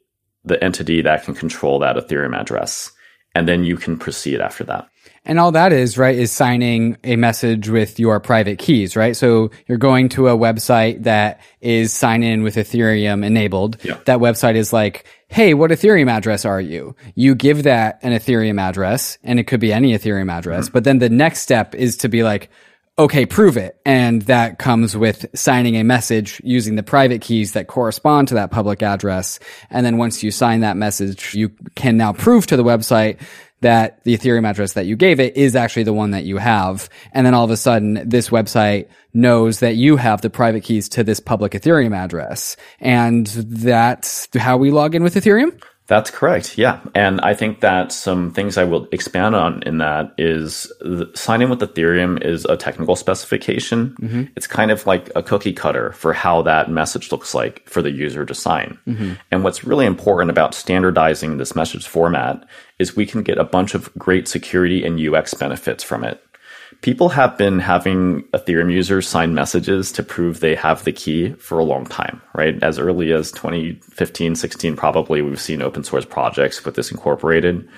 [0.42, 2.92] the entity that can control that Ethereum address.
[3.34, 4.88] And then you can proceed after that.
[5.26, 9.16] And all that is, right, is signing a message with your private keys, right?
[9.16, 13.82] So you're going to a website that is sign in with Ethereum enabled.
[13.82, 13.98] Yeah.
[14.04, 16.94] That website is like, Hey, what Ethereum address are you?
[17.14, 20.66] You give that an Ethereum address and it could be any Ethereum address.
[20.66, 20.72] Mm-hmm.
[20.72, 22.50] But then the next step is to be like,
[22.98, 23.80] okay, prove it.
[23.84, 28.52] And that comes with signing a message using the private keys that correspond to that
[28.52, 29.40] public address.
[29.70, 33.20] And then once you sign that message, you can now prove to the website
[33.64, 36.90] that the Ethereum address that you gave it is actually the one that you have.
[37.12, 40.86] And then all of a sudden, this website knows that you have the private keys
[40.90, 42.58] to this public Ethereum address.
[42.78, 45.58] And that's how we log in with Ethereum?
[45.86, 46.56] That's correct.
[46.56, 46.80] Yeah.
[46.94, 50.72] And I think that some things I will expand on in that is
[51.14, 53.94] sign in with Ethereum is a technical specification.
[54.00, 54.22] Mm-hmm.
[54.34, 57.90] It's kind of like a cookie cutter for how that message looks like for the
[57.90, 58.78] user to sign.
[58.86, 59.12] Mm-hmm.
[59.30, 63.74] And what's really important about standardizing this message format is we can get a bunch
[63.74, 66.22] of great security and UX benefits from it
[66.80, 71.58] people have been having Ethereum users sign messages to prove they have the key for
[71.58, 72.62] a long time, right?
[72.62, 77.68] As early as 2015, 16, probably we've seen open source projects with this incorporated.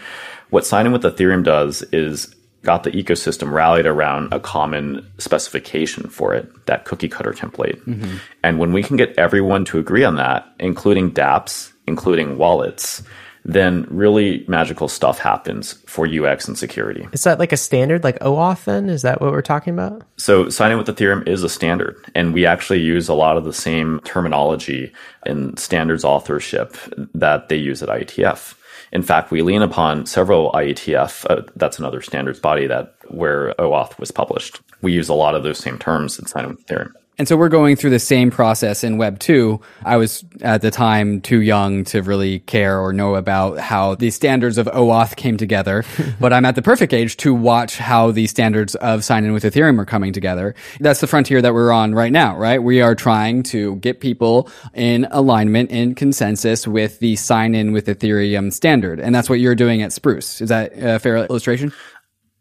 [0.51, 6.09] What sign in with Ethereum does is got the ecosystem rallied around a common specification
[6.09, 7.81] for it, that cookie cutter template.
[7.85, 8.17] Mm-hmm.
[8.43, 13.05] And when we can get everyone to agree on that, including dApps, including wallets,
[13.47, 17.09] then really magical stuff happens for UX and security.
[17.13, 18.89] Is that like a standard, like OAuth then?
[18.89, 20.03] Is that what we're talking about?
[20.17, 23.45] So sign in with Ethereum is a standard, and we actually use a lot of
[23.45, 24.93] the same terminology
[25.25, 26.77] in standards authorship
[27.15, 28.57] that they use at IETF.
[28.93, 33.99] In fact, we lean upon several IETF, uh, that's another standards body that where OAuth
[33.99, 34.61] was published.
[34.83, 36.93] We use a lot of those same terms in sign in with Ethereum.
[37.19, 39.59] And so we're going through the same process in Web 2.
[39.85, 44.11] I was at the time too young to really care or know about how the
[44.11, 45.83] standards of OAuth came together,
[46.21, 49.45] but I'm at the perfect age to watch how the standards of sign in with
[49.45, 50.55] Ethereum are coming together.
[50.79, 52.63] That's the frontier that we're on right now, right?
[52.63, 57.87] We are trying to get people in alignment in consensus with the sign in with
[57.87, 59.01] Ethereum standard.
[59.01, 60.43] And that's what you're doing at Spruce.
[60.43, 61.73] Is that a fair illustration?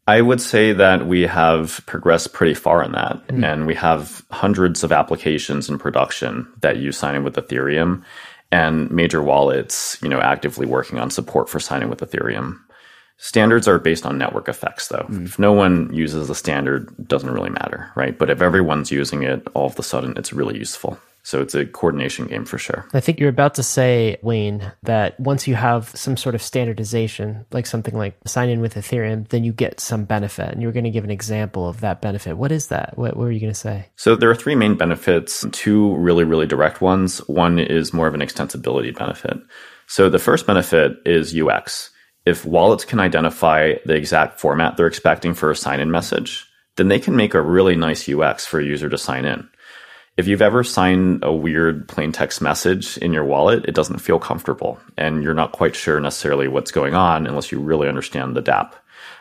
[0.08, 3.28] I would say that we have progressed pretty far in that.
[3.28, 3.44] Mm-hmm.
[3.44, 8.04] And we have hundreds of applications in production that use sign in with Ethereum
[8.52, 12.60] and major wallets, you know, actively working on support for sign in with Ethereum.
[13.18, 15.06] Standards are based on network effects though.
[15.10, 15.26] Mm.
[15.26, 18.18] If no one uses the standard, it doesn't really matter, right?
[18.18, 21.00] But if everyone's using it, all of a sudden it's really useful.
[21.25, 22.88] So it's a coordination game for sure.
[22.93, 27.47] I think you're about to say, Wayne, that once you have some sort of standardization,
[27.51, 30.49] like something like sign in with Ethereum, then you get some benefit.
[30.49, 32.38] And you are going to give an example of that benefit.
[32.38, 32.95] What is that?
[32.95, 33.88] What, what were you going to say?
[33.95, 37.17] So there are three main benefits, two really, really direct ones.
[37.27, 39.38] One is more of an extensibility benefit.
[39.88, 41.89] So the first benefit is UX.
[42.27, 46.88] If wallets can identify the exact format they're expecting for a sign in message, then
[46.88, 49.49] they can make a really nice UX for a user to sign in
[50.17, 54.19] if you've ever signed a weird plain text message in your wallet, it doesn't feel
[54.19, 58.41] comfortable and you're not quite sure necessarily what's going on unless you really understand the
[58.41, 58.73] dApp.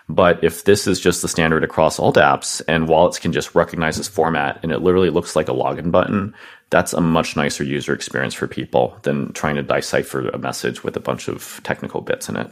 [0.08, 3.96] But if this is just the standard across all dApps and wallets can just recognize
[3.96, 6.34] this format and it literally looks like a login button,
[6.70, 10.96] that's a much nicer user experience for people than trying to decipher a message with
[10.96, 12.50] a bunch of technical bits in it.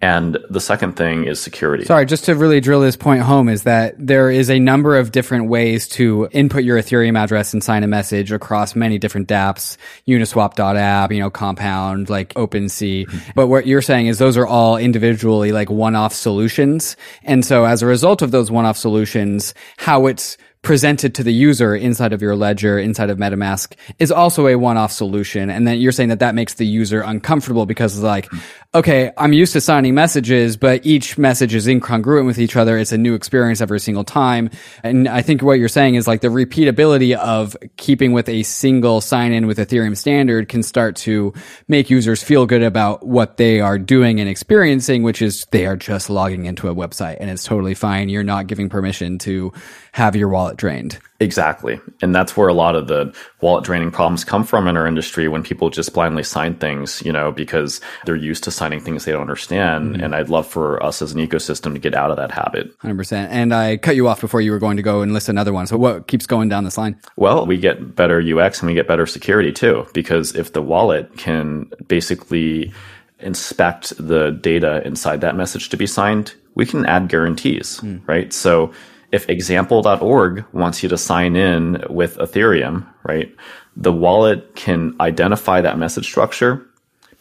[0.00, 1.84] And the second thing is security.
[1.84, 5.10] Sorry, just to really drill this point home is that there is a number of
[5.10, 9.76] different ways to input your Ethereum address and sign a message across many different dApps,
[10.06, 13.06] uniswap.app, you know, Compound, like OpenSea.
[13.06, 13.30] Mm-hmm.
[13.34, 16.96] But what you're saying is those are all individually like one-off solutions.
[17.24, 21.74] And so as a result of those one-off solutions, how it's presented to the user
[21.74, 25.50] inside of your ledger, inside of MetaMask is also a one-off solution.
[25.50, 28.28] And then you're saying that that makes the user uncomfortable because it's like,
[28.74, 32.76] okay, I'm used to signing messages, but each message is incongruent with each other.
[32.76, 34.50] It's a new experience every single time.
[34.82, 39.00] And I think what you're saying is like the repeatability of keeping with a single
[39.00, 41.32] sign in with Ethereum standard can start to
[41.68, 45.76] make users feel good about what they are doing and experiencing, which is they are
[45.76, 48.08] just logging into a website and it's totally fine.
[48.08, 49.52] You're not giving permission to
[49.92, 50.98] have your wallet drained.
[51.20, 51.80] Exactly.
[52.00, 55.26] And that's where a lot of the wallet draining problems come from in our industry
[55.26, 59.10] when people just blindly sign things, you know, because they're used to signing things they
[59.10, 59.94] don't understand.
[59.94, 60.04] Mm-hmm.
[60.04, 62.78] And I'd love for us as an ecosystem to get out of that habit.
[62.80, 63.28] 100%.
[63.30, 65.66] And I cut you off before you were going to go and list another one.
[65.66, 67.00] So what keeps going down this line?
[67.16, 71.16] Well, we get better UX and we get better security too, because if the wallet
[71.16, 72.72] can basically
[73.18, 78.00] inspect the data inside that message to be signed, we can add guarantees, mm.
[78.06, 78.32] right?
[78.32, 78.72] So
[79.12, 83.34] if example.org wants you to sign in with Ethereum, right,
[83.76, 86.66] the wallet can identify that message structure,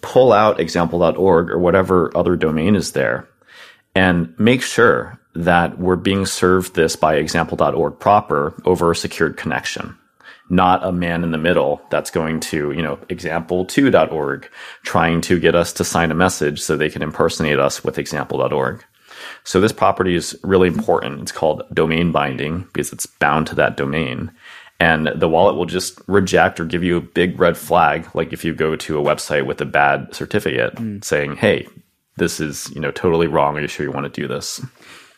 [0.02, 3.28] pull out example.org or whatever other domain is there,
[3.95, 9.97] and make sure that we're being served this by example.org proper over a secured connection
[10.50, 14.50] not a man in the middle that's going to, you know, example2.org
[14.84, 18.84] trying to get us to sign a message so they can impersonate us with example.org.
[19.44, 21.22] So this property is really important.
[21.22, 24.32] It's called domain binding because it's bound to that domain.
[24.80, 28.46] And the wallet will just reject or give you a big red flag, like if
[28.46, 31.04] you go to a website with a bad certificate mm.
[31.04, 31.68] saying, hey,
[32.18, 33.58] this is, you know, totally wrong.
[33.58, 34.62] Are you sure you want to do this?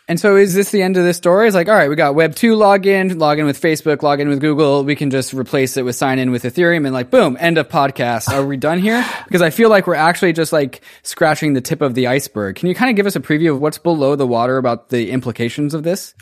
[0.10, 1.46] And so is this the end of the story?
[1.46, 4.84] It's like, all right, we got Web 2 login, login with Facebook, login with Google.
[4.84, 7.70] We can just replace it with sign in with Ethereum and like, boom, end of
[7.70, 8.28] podcast.
[8.34, 9.06] Are we done here?
[9.26, 12.56] Because I feel like we're actually just like scratching the tip of the iceberg.
[12.56, 15.12] Can you kind of give us a preview of what's below the water about the
[15.12, 16.16] implications of this?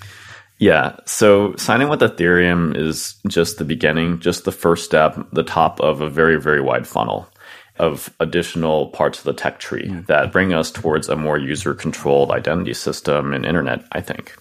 [0.57, 0.97] Yeah.
[1.05, 5.79] So sign in with Ethereum is just the beginning, just the first step, the top
[5.79, 7.29] of a very, very wide funnel
[7.79, 10.05] of additional parts of the tech tree mm.
[10.07, 14.35] that bring us towards a more user controlled identity system and internet, I think.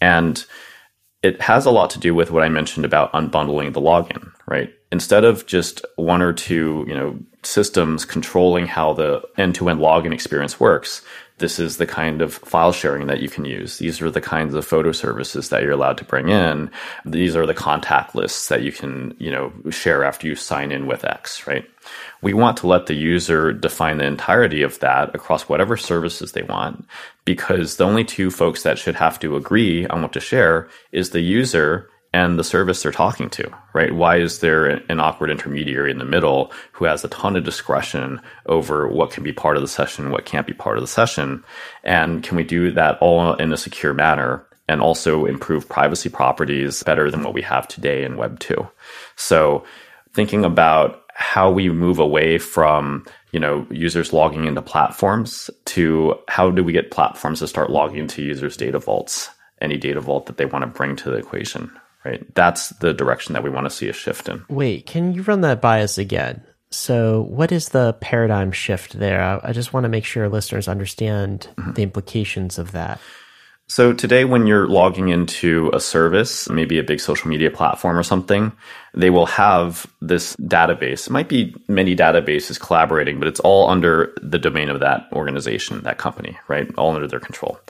[0.00, 0.44] And
[1.22, 4.72] it has a lot to do with what I mentioned about unbundling the login, right?
[4.92, 10.58] Instead of just one or two, you know, systems controlling how the end-to-end login experience
[10.58, 11.02] works,
[11.38, 13.78] this is the kind of file sharing that you can use.
[13.78, 16.70] These are the kinds of photo services that you're allowed to bring in.
[17.04, 20.86] These are the contact lists that you can, you know, share after you sign in
[20.86, 21.68] with X, right?
[22.22, 26.42] We want to let the user define the entirety of that across whatever services they
[26.42, 26.84] want
[27.24, 31.10] because the only two folks that should have to agree on what to share is
[31.10, 31.88] the user
[32.18, 33.94] and the service they're talking to, right?
[33.94, 38.20] Why is there an awkward intermediary in the middle who has a ton of discretion
[38.46, 41.44] over what can be part of the session, what can't be part of the session?
[41.84, 46.82] And can we do that all in a secure manner and also improve privacy properties
[46.82, 48.68] better than what we have today in Web 2.
[49.14, 49.64] So
[50.12, 56.50] thinking about how we move away from you know users logging into platforms to how
[56.50, 59.28] do we get platforms to start logging into users data vaults
[59.60, 61.70] any data vault that they want to bring to the equation
[62.04, 65.22] right that's the direction that we want to see a shift in wait can you
[65.22, 69.72] run that by us again so what is the paradigm shift there i, I just
[69.72, 71.72] want to make sure listeners understand mm-hmm.
[71.72, 73.00] the implications of that
[73.70, 78.02] so today, when you're logging into a service, maybe a big social media platform or
[78.02, 78.50] something,
[78.94, 81.06] they will have this database.
[81.06, 85.82] It might be many databases collaborating, but it's all under the domain of that organization,
[85.82, 86.66] that company, right?
[86.78, 87.60] All under their control.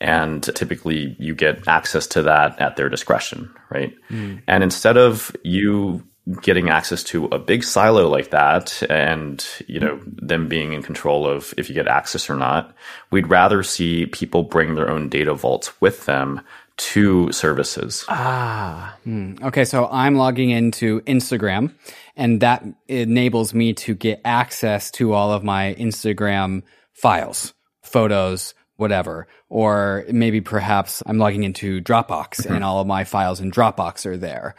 [0.00, 3.94] And typically you get access to that at their discretion, right?
[4.08, 4.42] Mm.
[4.46, 6.02] And instead of you
[6.42, 11.26] getting access to a big silo like that and you know them being in control
[11.26, 12.74] of if you get access or not
[13.10, 16.40] we'd rather see people bring their own data vaults with them
[16.76, 19.34] to services ah hmm.
[19.42, 21.74] okay so i'm logging into instagram
[22.16, 29.26] and that enables me to get access to all of my instagram files photos whatever
[29.48, 32.54] or maybe perhaps i'm logging into dropbox mm-hmm.
[32.54, 34.54] and all of my files in dropbox are there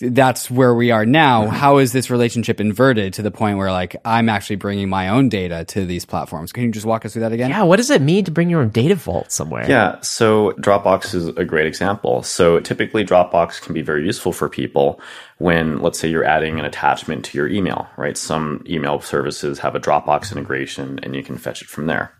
[0.00, 1.46] that's where we are now.
[1.48, 5.28] How is this relationship inverted to the point where like I'm actually bringing my own
[5.28, 6.52] data to these platforms?
[6.52, 7.50] Can you just walk us through that again?
[7.50, 7.62] Yeah.
[7.62, 9.68] What does it mean to bring your own data vault somewhere?
[9.68, 10.00] Yeah.
[10.00, 12.22] So Dropbox is a great example.
[12.22, 15.00] So typically Dropbox can be very useful for people
[15.38, 18.16] when, let's say you're adding an attachment to your email, right?
[18.16, 22.13] Some email services have a Dropbox integration and you can fetch it from there.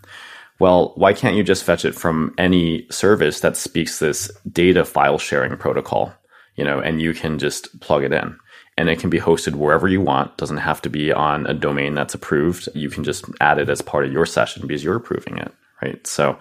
[0.61, 5.19] Well, why can't you just fetch it from any service that speaks this data file
[5.19, 6.15] sharing protocol?
[6.57, 8.37] you know, and you can just plug it in.
[8.77, 10.37] And it can be hosted wherever you want.
[10.37, 12.69] Doesn't have to be on a domain that's approved.
[12.75, 16.05] You can just add it as part of your session because you're approving it, right?
[16.07, 16.39] So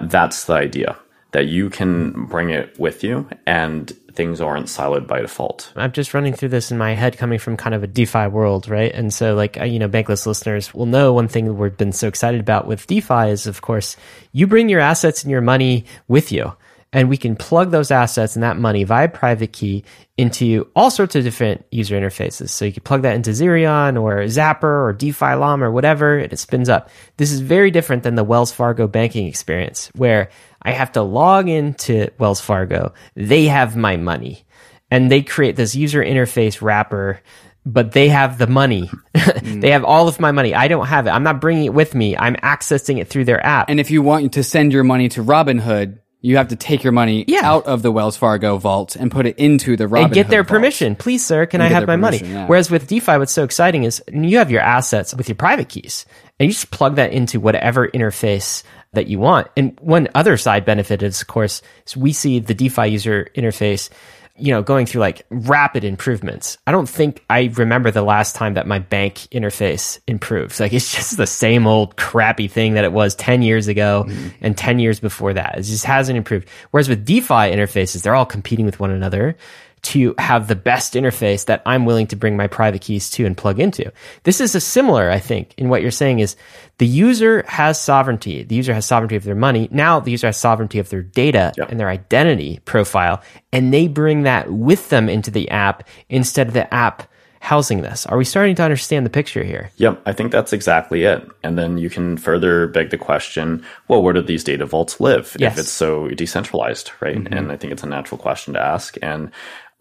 [0.00, 0.96] that's the idea
[1.32, 5.72] that you can bring it with you and things aren't siloed by default.
[5.74, 8.68] I'm just running through this in my head coming from kind of a DeFi world,
[8.68, 8.92] right?
[8.92, 12.08] And so like, uh, you know, Bankless listeners will know one thing we've been so
[12.08, 13.96] excited about with DeFi is of course,
[14.32, 16.52] you bring your assets and your money with you
[16.92, 19.82] and we can plug those assets and that money via private key
[20.18, 22.50] into all sorts of different user interfaces.
[22.50, 26.32] So you can plug that into Zerion or Zapper or DeFi Llama or whatever, and
[26.32, 26.90] it spins up.
[27.16, 30.28] This is very different than the Wells Fargo banking experience where
[30.62, 32.94] I have to log into Wells Fargo.
[33.14, 34.44] They have my money
[34.90, 37.20] and they create this user interface wrapper
[37.64, 38.90] but they have the money.
[39.42, 40.54] They have all of my money.
[40.54, 41.10] I don't have it.
[41.10, 42.16] I'm not bringing it with me.
[42.16, 43.70] I'm accessing it through their app.
[43.70, 46.92] And if you want to send your money to Robinhood, you have to take your
[46.92, 47.40] money yeah.
[47.42, 50.42] out of the Wells Fargo vault and put it into the Robinhood and get their
[50.42, 50.48] vault.
[50.48, 50.96] permission.
[50.96, 52.18] Please, sir, can and I have my money?
[52.18, 52.46] Yeah.
[52.46, 56.06] Whereas with DeFi, what's so exciting is you have your assets with your private keys,
[56.40, 59.48] and you just plug that into whatever interface that you want.
[59.56, 63.90] And one other side benefit is, of course, is we see the DeFi user interface
[64.36, 66.56] you know, going through like rapid improvements.
[66.66, 70.58] I don't think I remember the last time that my bank interface improved.
[70.58, 74.28] Like it's just the same old crappy thing that it was 10 years ago mm-hmm.
[74.40, 75.58] and 10 years before that.
[75.58, 76.48] It just hasn't improved.
[76.70, 79.36] Whereas with DeFi interfaces, they're all competing with one another
[79.82, 83.36] to have the best interface that I'm willing to bring my private keys to and
[83.36, 83.92] plug into.
[84.22, 86.36] This is a similar, I think, in what you're saying is
[86.78, 88.44] the user has sovereignty.
[88.44, 89.68] The user has sovereignty of their money.
[89.72, 91.70] Now the user has sovereignty of their data yep.
[91.70, 93.22] and their identity profile,
[93.52, 97.08] and they bring that with them into the app instead of the app
[97.42, 98.06] housing this.
[98.06, 99.72] Are we starting to understand the picture here?
[99.76, 101.28] Yep, I think that's exactly it.
[101.42, 105.36] And then you can further beg the question, well, where do these data vaults live
[105.40, 105.54] yes.
[105.54, 107.16] if it's so decentralized, right?
[107.16, 107.34] Mm-hmm.
[107.34, 108.96] And I think it's a natural question to ask.
[109.02, 109.32] And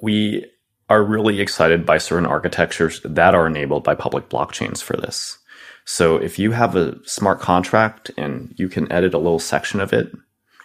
[0.02, 0.46] we
[0.90, 5.38] are really excited by certain architectures that are enabled by public blockchains for this.
[5.86, 9.94] So if you have a smart contract and you can edit a little section of
[9.94, 10.12] it,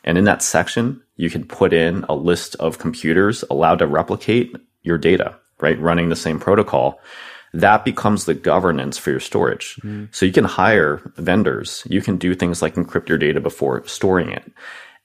[0.04, 4.54] and in that section, you can put in a list of computers allowed to replicate
[4.82, 5.80] your data, right?
[5.80, 7.00] Running the same protocol.
[7.52, 9.76] That becomes the governance for your storage.
[9.82, 10.14] Mm.
[10.14, 11.82] So you can hire vendors.
[11.88, 14.52] You can do things like encrypt your data before storing it.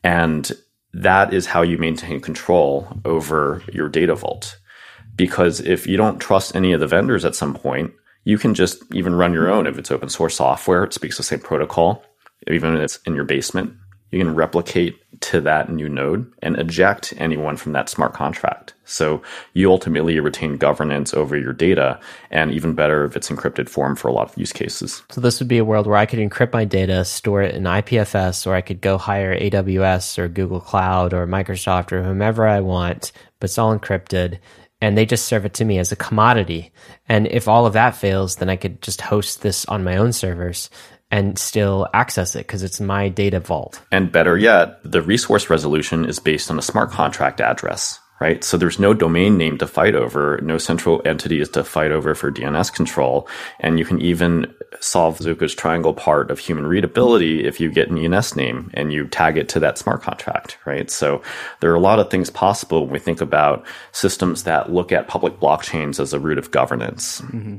[0.04, 0.52] And
[0.94, 4.60] that is how you maintain control over your data vault.
[5.16, 8.84] Because if you don't trust any of the vendors at some point, you can just
[8.94, 12.04] even run your own if it's open source software, it speaks the same protocol,
[12.48, 13.74] even if it's in your basement.
[14.12, 18.74] You can replicate to that new node and eject anyone from that smart contract.
[18.86, 19.22] So
[19.54, 22.00] you ultimately retain governance over your data
[22.30, 25.04] and even better if it's encrypted form for a lot of use cases.
[25.10, 27.64] So this would be a world where I could encrypt my data, store it in
[27.64, 32.60] IPFS, or I could go hire AWS or Google Cloud or Microsoft or whomever I
[32.60, 34.40] want, but it's all encrypted
[34.82, 36.74] and they just serve it to me as a commodity.
[37.08, 40.12] And if all of that fails, then I could just host this on my own
[40.12, 40.70] servers
[41.12, 43.82] and still access it because it's my data vault.
[43.92, 48.44] And better yet, the resource resolution is based on a smart contract address, right?
[48.44, 52.16] So there's no domain name to fight over, no central entity is to fight over
[52.16, 53.28] for DNS control.
[53.60, 57.98] And you can even solve Zooko's triangle part of human readability if you get an
[57.98, 60.90] ENS name and you tag it to that smart contract, right?
[60.90, 61.22] So
[61.60, 65.10] there are a lot of things possible when we think about systems that look at
[65.10, 67.20] public blockchains as a root of governance.
[67.22, 67.58] Mm-hmm.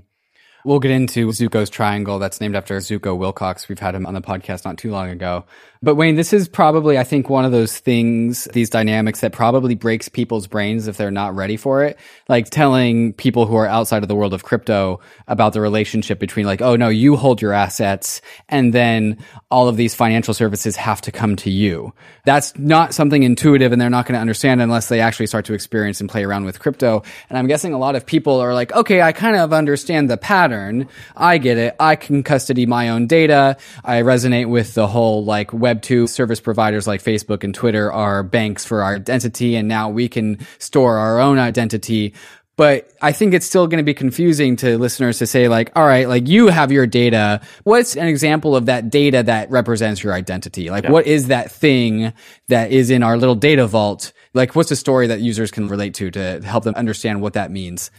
[0.65, 3.69] We'll get into Zooko's triangle that's named after Zooko Wilcox.
[3.69, 5.45] We've had him on the podcast not too long ago.
[5.85, 9.75] But Wayne, this is probably, I think, one of those things, these dynamics that probably
[9.75, 11.99] breaks people's brains if they're not ready for it.
[12.29, 16.47] Like telling people who are outside of the world of crypto about the relationship between
[16.47, 19.19] like, oh no, you hold your assets and then
[19.51, 21.93] all of these financial services have to come to you.
[22.25, 25.55] That's not something intuitive and they're not going to understand unless they actually start to
[25.55, 27.03] experience and play around with crypto.
[27.29, 30.17] And I'm guessing a lot of people are like, okay, I kind of understand the
[30.17, 30.89] pattern.
[31.17, 31.75] I get it.
[31.81, 33.57] I can custody my own data.
[33.85, 38.23] I resonate with the whole like web Web2 service providers like Facebook and Twitter are
[38.23, 42.15] banks for our identity, and now we can store our own identity.
[42.57, 45.87] But I think it's still going to be confusing to listeners to say like, all
[45.87, 47.41] right, like you have your data.
[47.65, 50.69] What's an example of that data that represents your identity?
[50.69, 50.91] Like, yeah.
[50.91, 52.13] what is that thing
[52.49, 54.13] that is in our little data vault?
[54.35, 57.51] Like, what's a story that users can relate to to help them understand what that
[57.51, 57.91] means?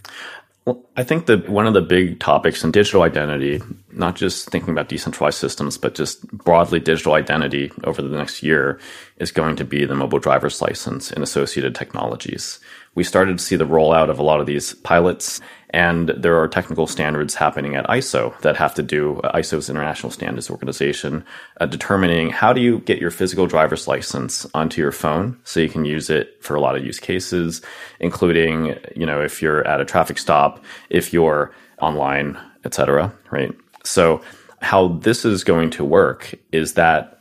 [0.65, 3.61] Well, I think that one of the big topics in digital identity,
[3.91, 8.79] not just thinking about decentralized systems, but just broadly digital identity over the next year,
[9.17, 12.59] is going to be the mobile driver's license and associated technologies.
[12.95, 15.41] We started to see the rollout of a lot of these pilots
[15.73, 20.49] and there are technical standards happening at ISO that have to do, ISO's International Standards
[20.51, 21.25] Organization,
[21.59, 25.69] uh, determining how do you get your physical driver's license onto your phone so you
[25.69, 27.61] can use it for a lot of use cases,
[27.99, 33.11] including, you know, if you're at a traffic stop, if you're online, etc.
[33.31, 33.51] right?
[33.83, 34.21] So
[34.61, 37.19] how this is going to work is that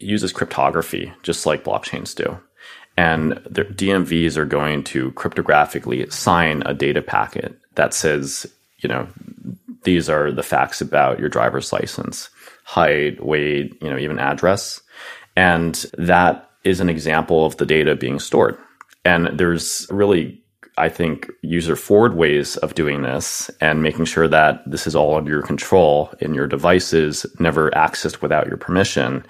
[0.00, 2.38] it uses cryptography, just like blockchains do
[2.96, 8.46] and the DMVs are going to cryptographically sign a data packet that says,
[8.78, 9.08] you know,
[9.84, 12.30] these are the facts about your driver's license,
[12.64, 14.80] height, weight, you know, even address.
[15.36, 18.56] And that is an example of the data being stored.
[19.04, 20.40] And there's really,
[20.78, 25.16] I think, user forward ways of doing this and making sure that this is all
[25.16, 29.24] under your control and your devices never accessed without your permission.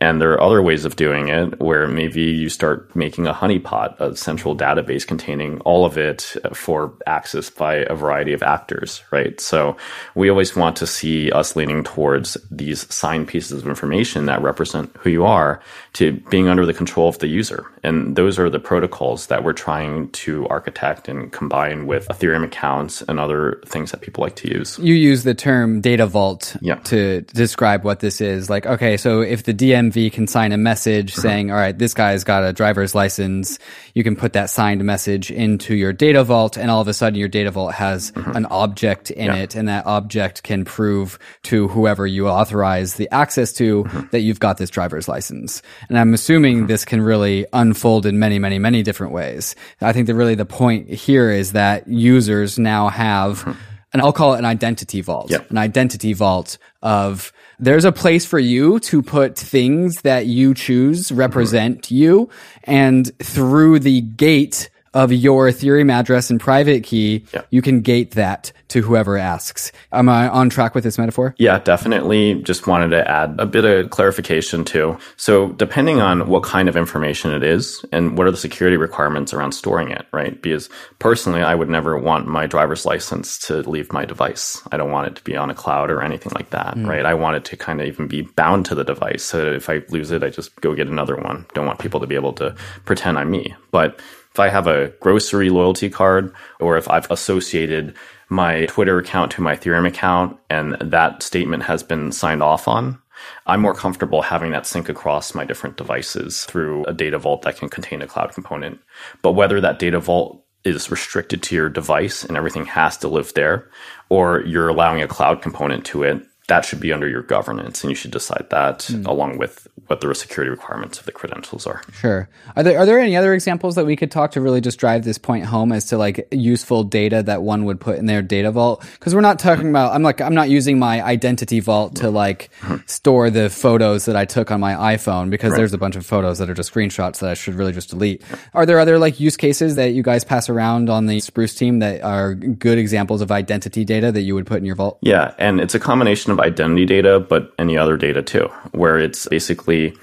[0.00, 3.98] And there are other ways of doing it where maybe you start making a honeypot,
[3.98, 9.40] a central database containing all of it for access by a variety of actors, right?
[9.40, 9.76] So
[10.14, 14.96] we always want to see us leaning towards these signed pieces of information that represent
[14.98, 15.60] who you are
[15.94, 17.66] to being under the control of the user.
[17.82, 23.02] And those are the protocols that we're trying to architect and combine with Ethereum accounts
[23.02, 24.78] and other things that people like to use.
[24.78, 26.76] You use the term data vault yeah.
[26.84, 28.48] to describe what this is.
[28.48, 31.20] Like, okay, so if the DM DMV can sign a message mm-hmm.
[31.20, 33.58] saying, all right, this guy's got a driver's license.
[33.94, 37.18] You can put that signed message into your data vault and all of a sudden
[37.18, 38.36] your data vault has mm-hmm.
[38.36, 39.36] an object in yeah.
[39.36, 44.06] it and that object can prove to whoever you authorize the access to mm-hmm.
[44.10, 45.62] that you've got this driver's license.
[45.88, 46.66] And I'm assuming mm-hmm.
[46.66, 49.54] this can really unfold in many, many, many different ways.
[49.80, 53.58] I think that really the point here is that users now have mm-hmm.
[53.92, 55.50] And I'll call it an identity vault, yep.
[55.50, 61.10] an identity vault of there's a place for you to put things that you choose
[61.10, 61.94] represent mm-hmm.
[61.94, 62.30] you.
[62.64, 67.42] And through the gate of your Ethereum address and private key, yeah.
[67.50, 69.70] you can gate that to whoever asks.
[69.92, 71.36] Am I on track with this metaphor?
[71.38, 72.42] Yeah, definitely.
[72.42, 74.98] Just wanted to add a bit of clarification too.
[75.16, 79.32] So depending on what kind of information it is and what are the security requirements
[79.32, 80.40] around storing it, right?
[80.42, 80.68] Because
[80.98, 84.60] personally, I would never want my driver's license to leave my device.
[84.72, 86.88] I don't want it to be on a cloud or anything like that, mm.
[86.88, 87.06] right?
[87.06, 89.70] I want it to kind of even be bound to the device so that if
[89.70, 91.46] I lose it, I just go get another one.
[91.54, 93.54] Don't want people to be able to pretend I'm me.
[93.70, 94.00] But
[94.38, 97.96] if I have a grocery loyalty card or if I've associated
[98.28, 103.02] my Twitter account to my Ethereum account and that statement has been signed off on,
[103.48, 107.56] I'm more comfortable having that sync across my different devices through a data vault that
[107.56, 108.78] can contain a cloud component.
[109.22, 113.34] But whether that data vault is restricted to your device and everything has to live
[113.34, 113.68] there,
[114.08, 117.90] or you're allowing a cloud component to it, that should be under your governance and
[117.90, 119.06] you should decide that mm.
[119.06, 121.82] along with what the security requirements of the credentials are.
[121.92, 122.28] Sure.
[122.56, 125.04] Are there are there any other examples that we could talk to really just drive
[125.04, 128.50] this point home as to like useful data that one would put in their data
[128.50, 128.84] vault?
[128.92, 132.50] Because we're not talking about I'm like I'm not using my identity vault to like
[132.86, 136.38] store the photos that I took on my iPhone because there's a bunch of photos
[136.38, 138.22] that are just screenshots that I should really just delete.
[138.54, 141.80] Are there other like use cases that you guys pass around on the Spruce team
[141.80, 144.98] that are good examples of identity data that you would put in your vault?
[145.02, 149.26] Yeah, and it's a combination of identity data, but any other data too, where it's
[149.28, 149.96] basically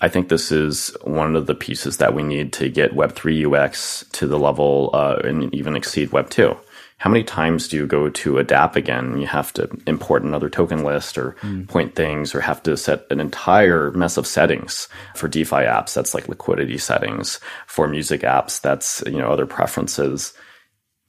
[0.00, 4.04] I think this is one of the pieces that we need to get Web3 UX
[4.12, 6.56] to the level uh, and even exceed Web 2.
[6.96, 9.18] How many times do you go to a dApp again?
[9.18, 11.66] You have to import another token list or mm.
[11.66, 15.94] point things or have to set an entire mess of settings for DeFi apps.
[15.94, 18.60] That's like liquidity settings for music apps.
[18.60, 20.34] That's, you know, other preferences.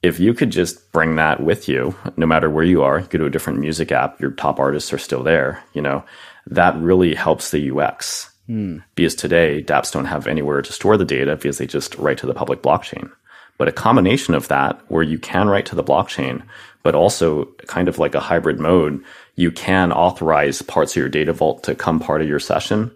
[0.02, 3.18] If you could just bring that with you, no matter where you are, you go
[3.18, 6.04] to a different music app, your top artists are still there, you know,
[6.46, 8.82] that really helps the UX Mm.
[8.94, 12.26] Because today, dApps don't have anywhere to store the data because they just write to
[12.26, 13.10] the public blockchain.
[13.58, 16.42] But a combination of that, where you can write to the blockchain,
[16.82, 19.02] but also kind of like a hybrid mode,
[19.36, 22.90] you can authorize parts of your data vault to come part of your session.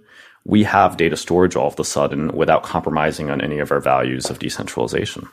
[0.45, 4.29] We have data storage all of a sudden without compromising on any of our values
[4.31, 5.29] of decentralization.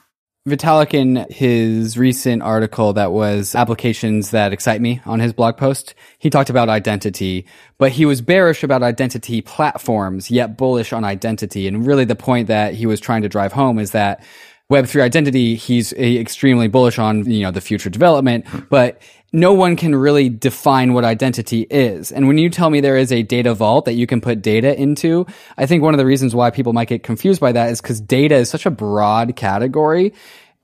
[0.48, 5.96] Vitalik, in his recent article that was applications that excite me on his blog post,
[6.20, 7.46] he talked about identity,
[7.78, 11.66] but he was bearish about identity platforms, yet bullish on identity.
[11.66, 14.22] And really the point that he was trying to drive home is that
[14.74, 19.02] Web3 identity, he's eh, extremely bullish on, you know, the future development, but
[19.32, 22.12] no one can really define what identity is.
[22.12, 24.80] And when you tell me there is a data vault that you can put data
[24.80, 25.26] into,
[25.58, 28.00] I think one of the reasons why people might get confused by that is because
[28.02, 30.14] data is such a broad category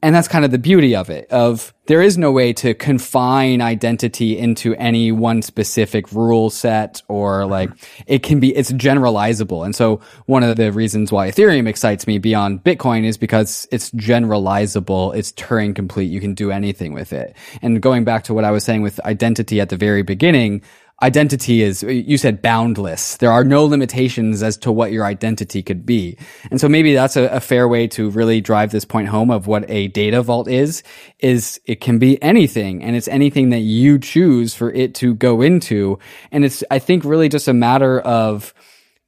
[0.02, 3.62] and that's kind of the beauty of it, of there is no way to confine
[3.62, 7.52] identity into any one specific rule set or mm-hmm.
[7.52, 7.70] like
[8.08, 9.66] it can be, it's generalizable.
[9.66, 13.92] And so one of the reasons why Ethereum excites me beyond Bitcoin is because it's
[13.92, 15.16] generalizable.
[15.16, 16.10] It's Turing complete.
[16.10, 17.36] You can do anything with it.
[17.62, 20.62] And going back to what I was saying with identity at the very beginning,
[21.02, 23.18] identity is, you said boundless.
[23.18, 26.18] There are no limitations as to what your identity could be.
[26.52, 29.48] And so maybe that's a, a, fair way to really drive this point home of
[29.48, 30.84] what a data vault is,
[31.20, 35.42] is it can be anything and it's anything that you choose for it to go
[35.42, 35.98] into.
[36.32, 38.54] And it's, I think really just a matter of,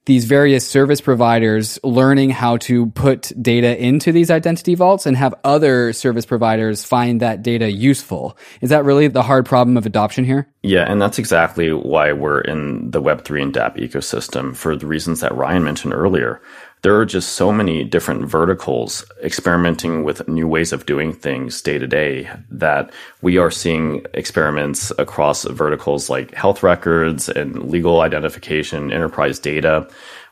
[0.04, 5.34] these various service providers learning how to put data into these identity vaults and have
[5.44, 8.36] other service providers find that data useful.
[8.60, 10.48] Is that really the hard problem of adoption here?
[10.62, 15.20] Yeah, and that's exactly why we're in the Web3 and dApp ecosystem for the reasons
[15.20, 16.40] that Ryan mentioned earlier
[16.82, 21.78] there are just so many different verticals experimenting with new ways of doing things day
[21.78, 28.92] to day that we are seeing experiments across verticals like health records and legal identification,
[28.92, 29.88] enterprise data.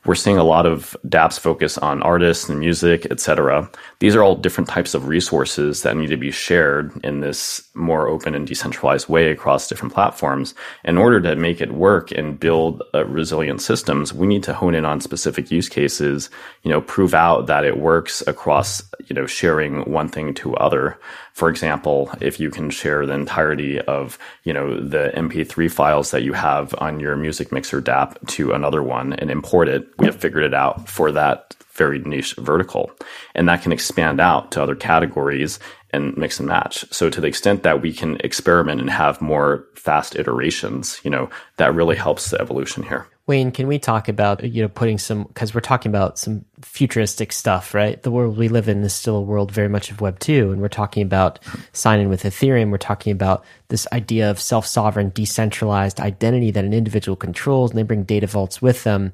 [0.06, 3.70] We're seeing a lot of dApps focus on artists and music, etc.
[3.98, 8.08] These are all different types of resources that need to be shared in this more
[8.08, 10.54] open and decentralized way across different platforms.
[10.84, 14.74] In order to make it work and build uh, resilient systems, we need to hone
[14.74, 16.30] in on specific use cases,
[16.62, 20.98] you know, prove out that it works across, you know, sharing one thing to other.
[21.32, 26.22] For example, if you can share the entirety of, you know, the MP3 files that
[26.22, 30.16] you have on your music mixer dApp to another one and import it, we have
[30.16, 32.90] figured it out for that very niche vertical.
[33.34, 35.58] And that can expand out to other categories
[35.92, 36.84] and mix and match.
[36.92, 41.30] So to the extent that we can experiment and have more fast iterations, you know,
[41.56, 43.06] that really helps the evolution here.
[43.30, 47.30] Wayne, can we talk about, you know, putting some, because we're talking about some futuristic
[47.30, 48.02] stuff, right?
[48.02, 50.50] The world we live in is still a world very much of Web 2.
[50.50, 51.38] And we're talking about
[51.72, 52.72] sign in with Ethereum.
[52.72, 57.78] We're talking about this idea of self sovereign, decentralized identity that an individual controls, and
[57.78, 59.12] they bring data vaults with them.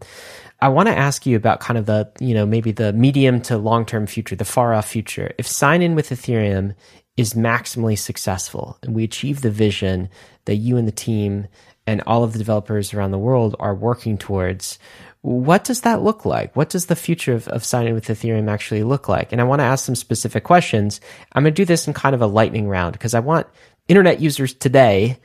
[0.63, 3.59] I want to ask you about kind of the, you know, maybe the medium to
[3.59, 5.35] long term future, the far off future.
[5.37, 6.75] If sign in with Ethereum
[7.19, 10.09] is maximally successful and we achieve the vision
[10.47, 11.49] that you and the team
[11.87, 14.79] and all of the developers around the world are working towards,
[15.23, 16.55] what does that look like?
[16.55, 19.33] What does the future of, of sign in with Ethereum actually look like?
[19.33, 21.01] And I want to ask some specific questions.
[21.33, 23.47] I'm going to do this in kind of a lightning round because I want
[23.89, 25.19] internet users today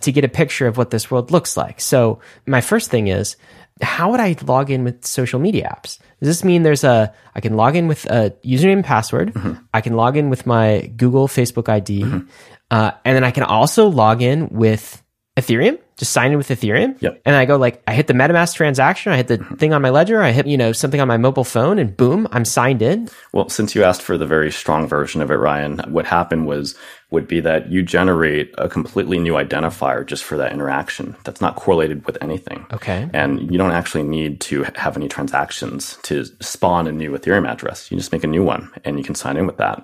[0.00, 1.80] to get a picture of what this world looks like.
[1.80, 3.36] So my first thing is,
[3.80, 5.98] how would I log in with social media apps?
[6.20, 9.34] Does this mean there's a, I can log in with a username and password.
[9.34, 9.62] Mm-hmm.
[9.72, 12.02] I can log in with my Google, Facebook ID.
[12.02, 12.28] Mm-hmm.
[12.70, 15.00] Uh, and then I can also log in with
[15.36, 17.00] Ethereum just sign in with Ethereum.
[17.02, 17.22] Yep.
[17.24, 19.54] And I go like, I hit the MetaMask transaction, I hit the hmm.
[19.56, 22.28] thing on my ledger, I hit, you know, something on my mobile phone and boom,
[22.30, 23.08] I'm signed in.
[23.32, 26.76] Well, since you asked for the very strong version of it, Ryan, what happened was,
[27.10, 31.56] would be that you generate a completely new identifier just for that interaction that's not
[31.56, 32.66] correlated with anything.
[32.70, 33.08] Okay.
[33.14, 37.90] And you don't actually need to have any transactions to spawn a new Ethereum address.
[37.90, 39.82] You just make a new one and you can sign in with that.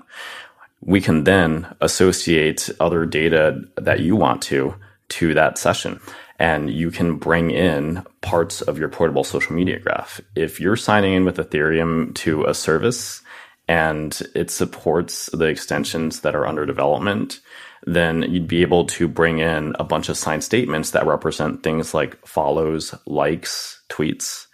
[0.82, 4.74] We can then associate other data that you want to
[5.14, 6.00] to that session.
[6.38, 10.20] And you can bring in parts of your portable social media graph.
[10.34, 13.22] If you're signing in with Ethereum to a service
[13.68, 17.40] and it supports the extensions that are under development,
[17.86, 21.94] then you'd be able to bring in a bunch of signed statements that represent things
[21.94, 24.46] like follows, likes, tweets,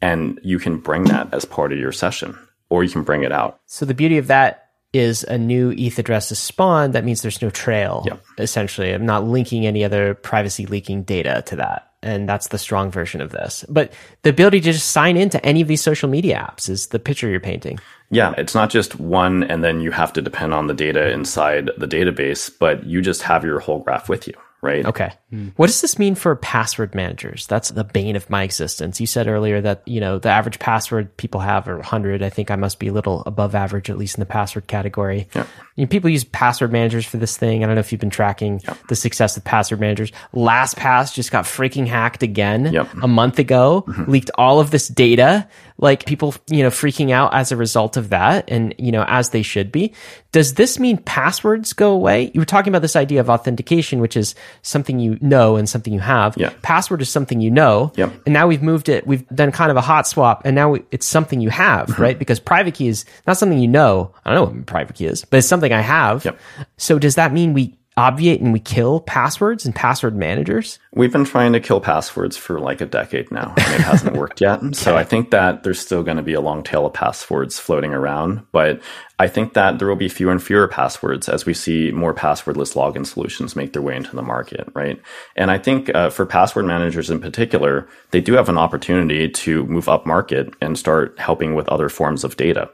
[0.00, 2.38] and you can bring that as part of your session
[2.68, 3.60] or you can bring it out.
[3.66, 4.63] So the beauty of that
[4.94, 6.94] is a new ETH address is spawned.
[6.94, 8.04] That means there's no trail.
[8.06, 8.24] Yep.
[8.38, 11.90] Essentially, I'm not linking any other privacy leaking data to that.
[12.02, 13.64] And that's the strong version of this.
[13.68, 13.92] But
[14.22, 17.28] the ability to just sign into any of these social media apps is the picture
[17.28, 17.78] you're painting.
[18.10, 21.70] Yeah, it's not just one and then you have to depend on the data inside
[21.78, 24.34] the database, but you just have your whole graph with you,
[24.64, 24.84] right?
[24.84, 25.12] Okay.
[25.30, 25.48] Hmm.
[25.56, 27.46] What does this mean for password managers?
[27.46, 29.00] That's the bane of my existence.
[29.00, 32.22] You said earlier that, you know, the average password people have are 100.
[32.22, 35.28] I think I must be a little above average, at least in the password category.
[35.34, 35.46] Yeah.
[35.76, 37.62] You know, people use password managers for this thing.
[37.62, 40.10] I don't know if you've been tracking the success of password managers.
[40.34, 42.88] LastPass just got freaking hacked again Yep.
[43.02, 44.10] a month ago, mm-hmm.
[44.10, 45.46] leaked all of this data.
[45.76, 49.30] Like people, you know, freaking out as a result of that and, you know, as
[49.30, 49.92] they should be.
[50.30, 52.30] Does this mean passwords go away?
[52.32, 55.92] You were talking about this idea of authentication, which is something you know and something
[55.92, 56.36] you have.
[56.36, 56.52] Yeah.
[56.62, 57.92] Password is something you know.
[57.96, 58.12] Yep.
[58.24, 60.82] And now we've moved it, we've done kind of a hot swap and now we,
[60.92, 62.02] it's something you have, Mm-hmm.
[62.02, 62.18] right?
[62.18, 64.14] Because private key is not something you know.
[64.24, 66.24] I don't know what private key is, but it's something I have.
[66.24, 66.38] Yep.
[66.76, 70.78] So does that mean we obviate and we kill passwords and password managers?
[70.92, 74.40] We've been trying to kill passwords for like a decade now, and it hasn't worked
[74.40, 74.74] yet.
[74.74, 77.94] So I think that there's still going to be a long tail of passwords floating
[77.94, 78.80] around, but
[79.18, 82.74] I think that there will be fewer and fewer passwords as we see more passwordless
[82.74, 85.00] login solutions make their way into the market, right?
[85.36, 89.66] And I think uh, for password managers in particular, they do have an opportunity to
[89.66, 92.68] move up market and start helping with other forms of data,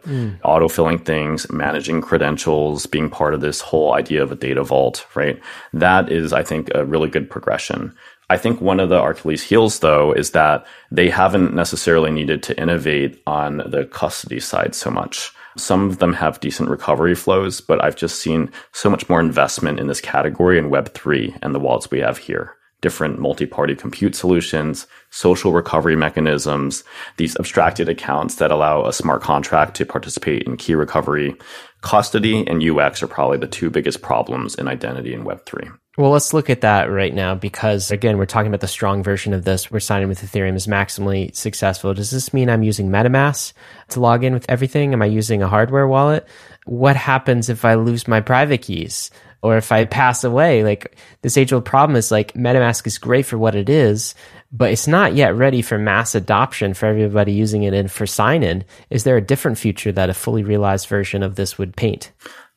[0.45, 5.38] autofilling things, managing credentials, being part of this whole idea of a data vault, right?
[5.74, 7.95] That is, I think, a really good progression.
[8.30, 12.59] I think one of the Achilles heels, though, is that they haven't necessarily needed to
[12.59, 15.34] innovate on the custody side so much.
[15.61, 19.78] Some of them have decent recovery flows, but I've just seen so much more investment
[19.78, 22.56] in this category in Web3 and the wallets we have here.
[22.80, 26.82] Different multi party compute solutions, social recovery mechanisms,
[27.18, 31.36] these abstracted accounts that allow a smart contract to participate in key recovery.
[31.82, 35.70] Custody and UX are probably the two biggest problems in identity in Web3.
[36.01, 39.34] Well, let's look at that right now because again, we're talking about the strong version
[39.34, 39.70] of this.
[39.70, 41.92] We're sign in with Ethereum is maximally successful.
[41.92, 43.53] Does this mean I'm using MetaMask
[43.90, 44.94] to log in with everything?
[44.94, 46.26] Am I using a hardware wallet?
[46.64, 49.11] What happens if I lose my private keys
[49.42, 50.64] or if I pass away?
[50.64, 54.14] Like this age old problem is like MetaMask is great for what it is,
[54.51, 58.42] but it's not yet ready for mass adoption for everybody using it and for sign
[58.42, 58.64] in.
[58.88, 62.11] Is there a different future that a fully realized version of this would paint?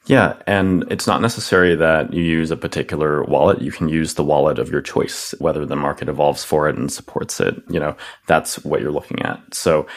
[0.06, 3.62] Yeah, and it's not necessary that you use a particular wallet.
[3.62, 6.92] You can use the wallet of your choice, whether the market evolves for it and
[6.92, 7.64] supports it.
[7.70, 7.96] You know,
[8.28, 9.40] that's what you're looking at.
[9.54, 9.88] So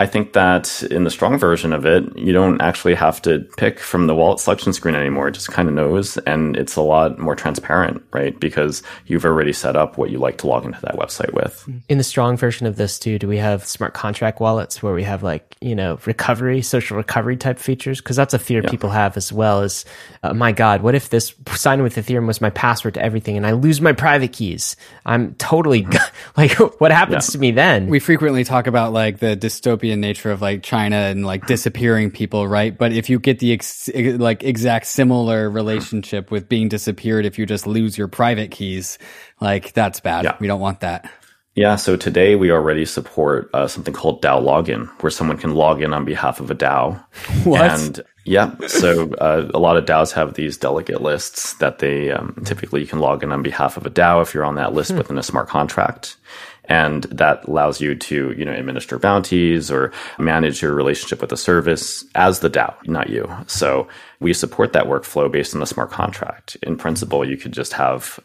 [0.00, 3.80] I think that in the strong version of it, you don't actually have to pick
[3.80, 5.26] from the wallet selection screen anymore.
[5.26, 8.38] It just kind of knows and it's a lot more transparent, right?
[8.38, 11.68] Because you've already set up what you like to log into that website with.
[11.88, 15.02] in the strong version of this too do we have smart contract wallets where we
[15.02, 19.16] have like you know recovery social recovery type features because that's a fear people have
[19.16, 19.84] as well as
[20.22, 23.44] uh, my god what if this sign with ethereum was my password to everything and
[23.46, 24.76] i lose my private keys
[25.06, 25.86] i'm totally
[26.36, 27.32] like what happens Yeah.
[27.32, 31.26] to me then We frequently talk about like the dystopian nature of like China and
[31.26, 32.76] like disappearing people, right?
[32.76, 37.46] But if you get the ex- like exact similar relationship with being disappeared, if you
[37.46, 38.98] just lose your private keys,
[39.40, 40.24] like that's bad.
[40.24, 40.36] Yeah.
[40.40, 41.10] We don't want that.
[41.58, 45.82] Yeah, so today we already support uh, something called DAO login, where someone can log
[45.82, 47.04] in on behalf of a DAO.
[47.44, 47.60] What?
[47.62, 52.40] And yeah, so uh, a lot of DAOs have these delegate lists that they um,
[52.44, 54.92] typically you can log in on behalf of a DAO if you're on that list
[54.92, 56.16] within a smart contract.
[56.68, 61.36] And that allows you to, you know, administer bounties or manage your relationship with the
[61.36, 63.28] service as the DAO, not you.
[63.46, 63.88] So
[64.20, 66.56] we support that workflow based on the smart contract.
[66.62, 68.20] In principle, you could just have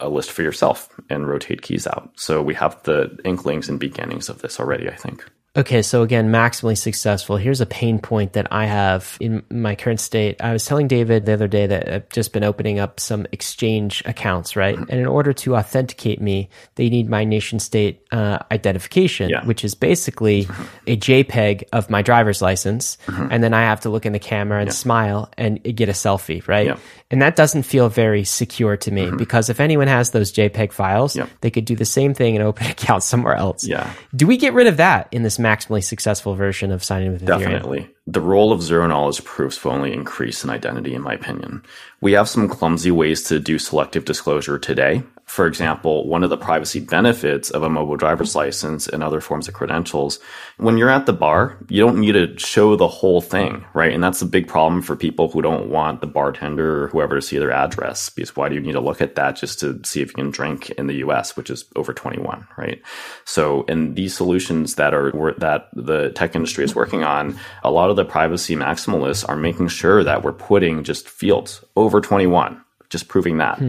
[0.00, 2.10] a list for yourself and rotate keys out.
[2.16, 5.24] So we have the inklings and beginnings of this already, I think.
[5.56, 7.38] Okay, so again, maximally successful.
[7.38, 10.40] Here's a pain point that I have in my current state.
[10.40, 14.02] I was telling David the other day that I've just been opening up some exchange
[14.04, 14.76] accounts, right?
[14.76, 19.44] And in order to authenticate me, they need my nation state uh, identification, Yeah.
[19.46, 20.46] which is basically
[20.86, 22.98] a JPEG of my driver's license.
[23.06, 23.28] Mm-hmm.
[23.30, 26.46] And then I have to look in the camera and smile and get a selfie,
[26.46, 26.66] right?
[26.66, 26.76] Yeah.
[27.06, 27.14] Mm-hmm.
[27.14, 31.14] And that doesn't feel very secure to me because if anyone has those JPEG files,
[31.14, 31.26] Yeah.
[31.40, 33.64] they could do the same thing and open an account somewhere else.
[33.64, 33.92] Yeah.
[34.14, 37.22] Do we get rid of that in this maximally successful version of sign in with
[37.22, 37.38] Ethereum?
[37.40, 37.90] Definitely.
[38.08, 41.62] The role of zero knowledge proofs will only increase in identity, in my opinion.
[42.00, 45.02] We have some clumsy ways to do selective disclosure today.
[45.26, 49.48] For example, one of the privacy benefits of a mobile driver's license and other forms
[49.48, 50.20] of credentials,
[50.56, 53.92] when you're at the bar, you don't need to show the whole thing, right?
[53.92, 57.22] And that's a big problem for people who don't want the bartender or whoever to
[57.22, 58.08] see their address.
[58.08, 60.30] Because why do you need to look at that just to see if you can
[60.30, 62.80] drink in the US, which is over 21, right?
[63.24, 67.90] So in these solutions that are that the tech industry is working on, a lot
[67.90, 73.08] of the privacy maximalists are making sure that we're putting just fields over 21 just
[73.08, 73.60] proving that.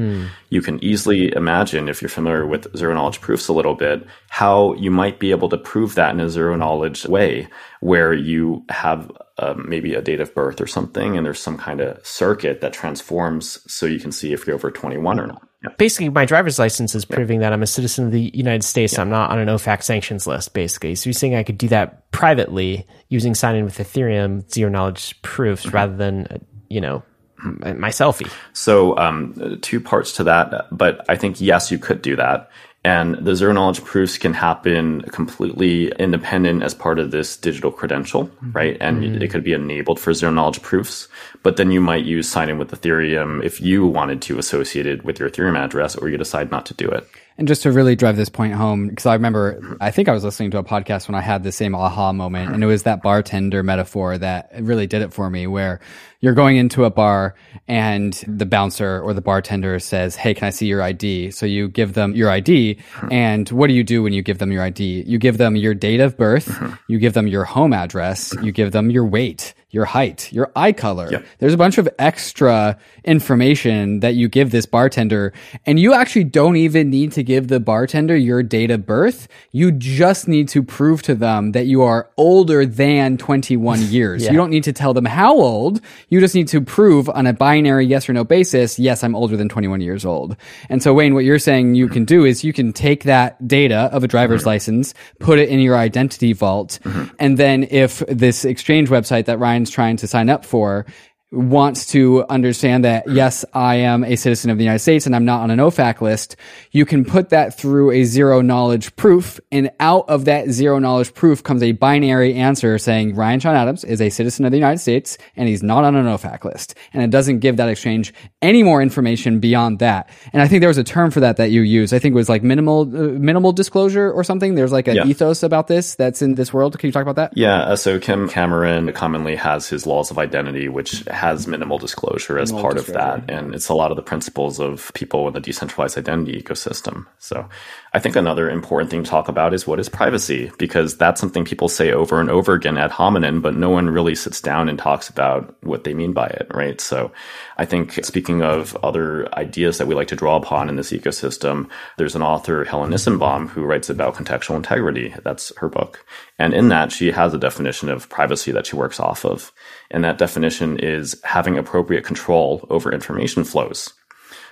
[0.50, 4.74] You can easily imagine, if you're familiar with zero knowledge proofs a little bit, how
[4.74, 7.48] you might be able to prove that in a zero knowledge way,
[7.80, 11.82] where you have uh, maybe a date of birth or something, and there's some kind
[11.82, 15.48] of circuit that transforms so you can see if you're over 21 or not.
[15.64, 15.70] Yeah.
[15.78, 18.98] Basically, my driver's license is proving that I'm a citizen of the United States.
[19.00, 20.94] I'm not on an OFAC sanctions list, basically.
[20.96, 25.20] So you're saying I could do that privately using sign in with Ethereum, zero knowledge
[25.24, 26.38] proofs, rather than, uh,
[26.70, 27.04] you know,
[27.38, 28.32] my selfie.
[28.54, 32.50] So, um, two parts to that, but I think yes, you could do that.
[32.84, 38.32] And the zero knowledge proofs can happen completely independent as part of this digital credential,
[38.54, 38.78] right?
[38.80, 41.10] And it could be enabled for zero knowledge proofs.
[41.44, 45.04] But then you might use sign in with Ethereum if you wanted to associate it
[45.04, 47.06] with your Ethereum address or you decide not to do it.
[47.38, 50.24] And just to really drive this point home, because I remember, I think I was
[50.24, 53.04] listening to a podcast when I had the same aha moment, and it was that
[53.04, 55.80] bartender metaphor that really did it for me, where
[56.20, 57.36] you're going into a bar
[57.68, 61.32] and the bouncer or the bartender says, Hey, can I see your ID?
[61.32, 62.80] So you give them your ID.
[63.12, 65.04] And what do you do when you give them your ID?
[65.06, 66.76] You give them your date of birth, mm-hmm.
[66.88, 70.72] you give them your home address, you give them your weight, your height, your eye
[70.72, 71.10] color.
[71.12, 71.26] Yep.
[71.40, 75.34] There's a bunch of extra information that you give this bartender,
[75.66, 79.28] and you actually don't even need to give the bartender your date of birth.
[79.52, 84.24] You just need to prove to them that you are older than 21 years.
[84.24, 84.32] Yeah.
[84.32, 85.82] You don't need to tell them how old.
[86.08, 89.36] You just need to prove on a binary yes or no basis, yes, I'm older
[89.36, 90.38] than 21 years old.
[90.70, 93.90] And so, Wayne, what you're saying you can do is you can take that data
[93.92, 94.50] of a driver's mm-hmm.
[94.50, 97.14] license, put it in your identity vault, mm-hmm.
[97.20, 100.86] and then if this exchange website that Trying to sign up for
[101.32, 105.26] wants to understand that yes, I am a citizen of the United States and I'm
[105.26, 106.38] not on an OFAC list,
[106.72, 109.38] you can put that through a zero knowledge proof.
[109.52, 113.84] And out of that zero knowledge proof comes a binary answer saying Ryan Sean Adams
[113.84, 116.76] is a citizen of the United States and he's not on an OFAC list.
[116.94, 120.10] And it doesn't give that exchange any more information beyond that.
[120.32, 121.94] And I think there was a term for that that you used.
[121.94, 124.56] I think it was like minimal, uh, minimal disclosure or something.
[124.56, 125.06] There's like an Yeah.
[125.06, 126.80] ethos about this that's in this world.
[126.80, 127.34] Can you talk about that?
[127.36, 132.40] Yeah, uh, so Kim Cameron commonly has his laws of identity, which has minimal disclosure
[132.40, 133.30] as part of that.
[133.30, 137.06] And it's a lot of the principles of people in the decentralized identity ecosystem.
[137.18, 137.50] So
[137.94, 141.44] I think another important thing to talk about is what is privacy, because that's something
[141.44, 144.78] people say over and over again ad hominem, but no one really sits down and
[144.78, 146.80] talks about what they mean by it, right?
[146.80, 147.12] So
[147.58, 151.70] I think speaking of other ideas that we like to draw upon in this ecosystem,
[151.98, 155.16] there's an author, Helen Nissenbaum, who writes about contextual integrity.
[155.24, 156.06] That's her book.
[156.38, 159.52] And in that, she has a definition of privacy that she works off of.
[159.92, 163.94] And that definition is having appropriate control over information flows.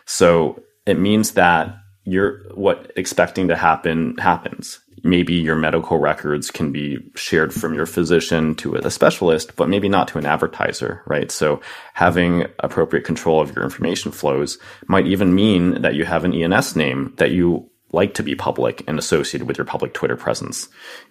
[0.06, 1.76] So it means that
[2.06, 4.80] you're what expecting to happen happens.
[5.04, 9.90] Maybe your medical records can be shared from your physician to a specialist, but maybe
[9.90, 11.30] not to an advertiser, right?
[11.32, 11.62] So
[11.94, 14.58] having appropriate control of your information flows
[14.88, 18.84] might even mean that you have an ENS name that you like to be public
[18.88, 20.68] and associated with your public Twitter presence.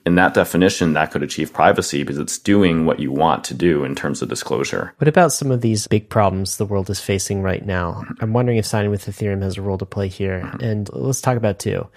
[0.07, 3.83] In that definition, that could achieve privacy because it's doing what you want to do
[3.83, 4.95] in terms of disclosure.
[4.99, 8.05] What about some of these big problems the world is facing right now?
[8.21, 10.49] I'm wondering if sign in with Ethereum has a role to play here.
[10.61, 11.89] And let's talk about two.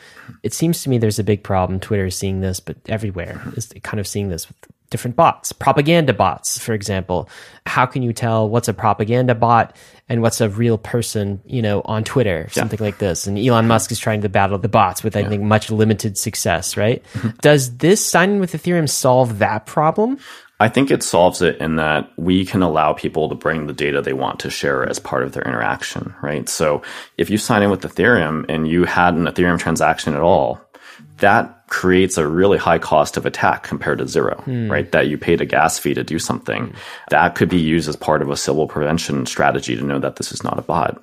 [0.42, 1.80] It seems to me there's a big problem.
[1.80, 4.58] Twitter is seeing this, but everywhere is kind of seeing this with
[4.90, 7.30] different bots, propaganda bots, for example.
[7.66, 9.76] How can you tell what's a propaganda bot
[10.08, 13.28] and what's a real person, you know, on Twitter, something like this?
[13.28, 16.78] And Elon Musk is trying to battle the bots with, I think, much limited success,
[16.78, 17.04] right?
[17.14, 17.30] Mm-hmm.
[17.42, 20.20] Does this sign in with Ethereum solve that problem?
[20.60, 24.02] I think it solves it in that we can allow people to bring the data
[24.02, 26.50] they want to share as part of their interaction, right?
[26.50, 26.82] So
[27.16, 30.60] if you sign in with Ethereum and you had an Ethereum transaction at all,
[31.18, 34.72] that creates a really high cost of attack compared to zero, Hmm.
[34.72, 34.92] right?
[34.92, 36.74] That you paid a gas fee to do something.
[37.10, 40.32] That could be used as part of a Sybil prevention strategy to know that this
[40.32, 41.02] is not a bot.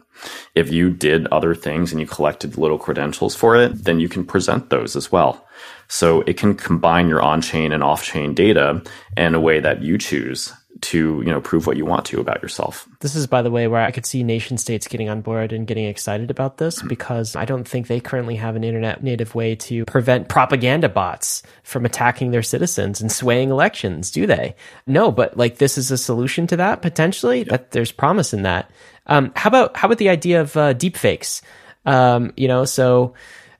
[0.54, 4.24] If you did other things and you collected little credentials for it, then you can
[4.24, 5.44] present those as well.
[5.88, 8.82] So it can combine your on-chain and off-chain data
[9.16, 10.52] in a way that you choose
[10.84, 12.88] to, you know, prove what you want to about yourself.
[13.00, 15.66] This is, by the way, where I could see nation states getting on board and
[15.66, 19.54] getting excited about this because I don't think they currently have an internet native way
[19.56, 24.54] to prevent propaganda bots from attacking their citizens and swaying elections, do they?
[24.86, 27.44] No, but like this is a solution to that potentially.
[27.44, 28.70] That there's promise in that.
[29.06, 31.42] Um, how about how about the idea of uh, deep fakes?
[31.86, 33.14] Um, you know, so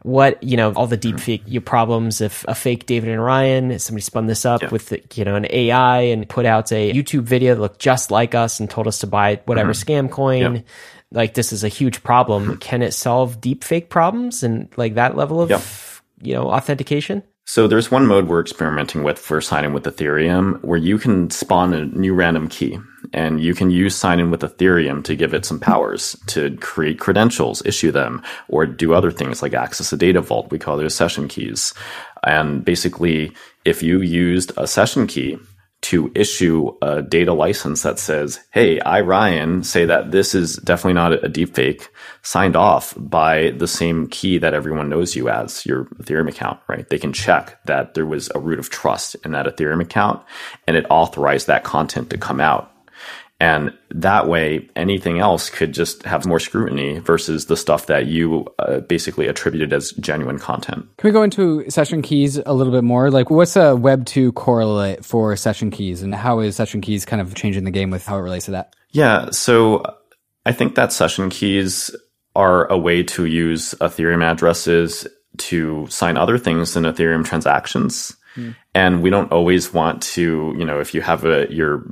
[0.05, 1.25] what you know all the deep mm-hmm.
[1.25, 5.25] fake you problems if a fake David and Ryan somebody spun this up with you
[5.25, 8.69] know an AI and put out a YouTube video that looked just like us and
[8.69, 10.07] told us to buy whatever mm-hmm.
[10.07, 10.63] scam coin
[11.11, 12.45] like this is a huge problem.
[12.45, 12.55] Mm-hmm.
[12.57, 17.69] Can it solve deep fake problems and like that level of you know authentication So
[17.69, 21.75] there's one mode we're experimenting with for sign in with Ethereum where you can spawn
[21.75, 22.79] a new random key
[23.13, 26.99] and you can use sign in with Ethereum to give it some powers to create
[26.99, 30.51] credentials, issue them, or do other things like access a data vault.
[30.51, 31.75] We call those session keys.
[32.23, 33.33] And basically,
[33.67, 35.39] if you used a session key
[35.85, 40.95] to issue a data license that says, Hey, I, Ryan, say that this is definitely
[40.95, 41.91] not a deep fake
[42.23, 46.89] signed off by the same key that everyone knows you as your Ethereum account, right?
[46.89, 50.25] They can check that there was a root of trust in that Ethereum account
[50.67, 52.74] and it authorized that content to come out.
[53.41, 58.47] And that way, anything else could just have more scrutiny versus the stuff that you
[58.59, 60.87] uh, basically attributed as genuine content.
[60.99, 63.11] Can we go into session keys a little bit more?
[63.11, 67.21] Like, what's a Web 2 correlate for session keys, and how is session keys kind
[67.21, 68.75] of changing the game with how it relates to that?
[68.93, 69.83] Yeah, so
[70.47, 71.95] I think that session keys
[72.37, 75.07] are a way to use Ethereum addresses
[75.39, 78.17] to sign other things than Ethereum transactions.
[78.75, 81.85] And we don't always want to, you know, if you have a your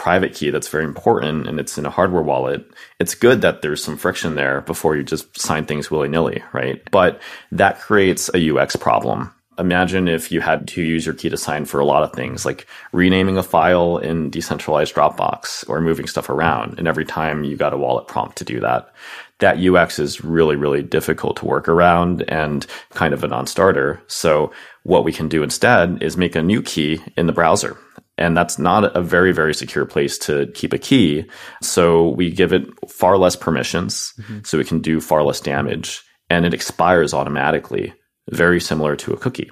[0.00, 2.64] private key that's very important and it's in a hardware wallet,
[2.98, 6.82] it's good that there's some friction there before you just sign things willy-nilly, right?
[6.90, 7.20] But
[7.52, 9.30] that creates a UX problem
[9.60, 12.44] imagine if you had to use your key to sign for a lot of things
[12.44, 16.78] like renaming a file in decentralized Dropbox or moving stuff around.
[16.78, 18.92] And every time you got a wallet prompt to do that,
[19.38, 24.02] that UX is really, really difficult to work around and kind of a non-starter.
[24.06, 27.76] So what we can do instead is make a new key in the browser.
[28.20, 31.24] And that's not a very, very secure place to keep a key.
[31.62, 34.40] So we give it far less permissions mm-hmm.
[34.44, 37.92] so it can do far less damage and it expires automatically
[38.30, 39.50] very similar to a cookie.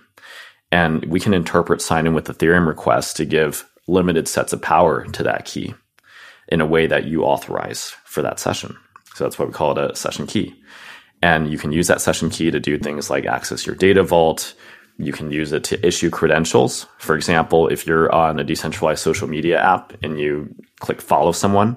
[0.70, 5.06] And we can interpret sign in with Ethereum requests to give limited sets of power
[5.06, 5.74] to that key
[6.48, 8.76] in a way that you authorize for that session.
[9.14, 10.54] So that's why we call it a session key.
[11.22, 14.54] And you can use that session key to do things like access your data vault.
[14.98, 16.86] You can use it to issue credentials.
[16.98, 21.76] For example, if you're on a decentralized social media app and you click follow someone,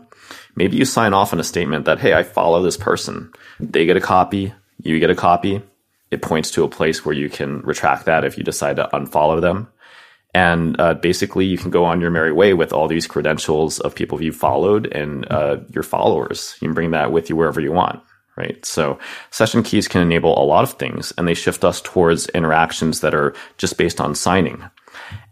[0.56, 3.32] maybe you sign off on a statement that, hey, I follow this person.
[3.60, 5.62] They get a copy, you get a copy.
[6.10, 9.40] It points to a place where you can retract that if you decide to unfollow
[9.40, 9.70] them.
[10.34, 13.96] And uh, basically, you can go on your merry way with all these credentials of
[13.96, 16.56] people you've followed and uh, your followers.
[16.62, 18.02] You can bring that with you wherever you want,
[18.42, 18.66] right?
[18.66, 18.98] So,
[19.30, 23.14] session keys can enable a lot of things, and they shift us towards interactions that
[23.14, 24.64] are just based on signing.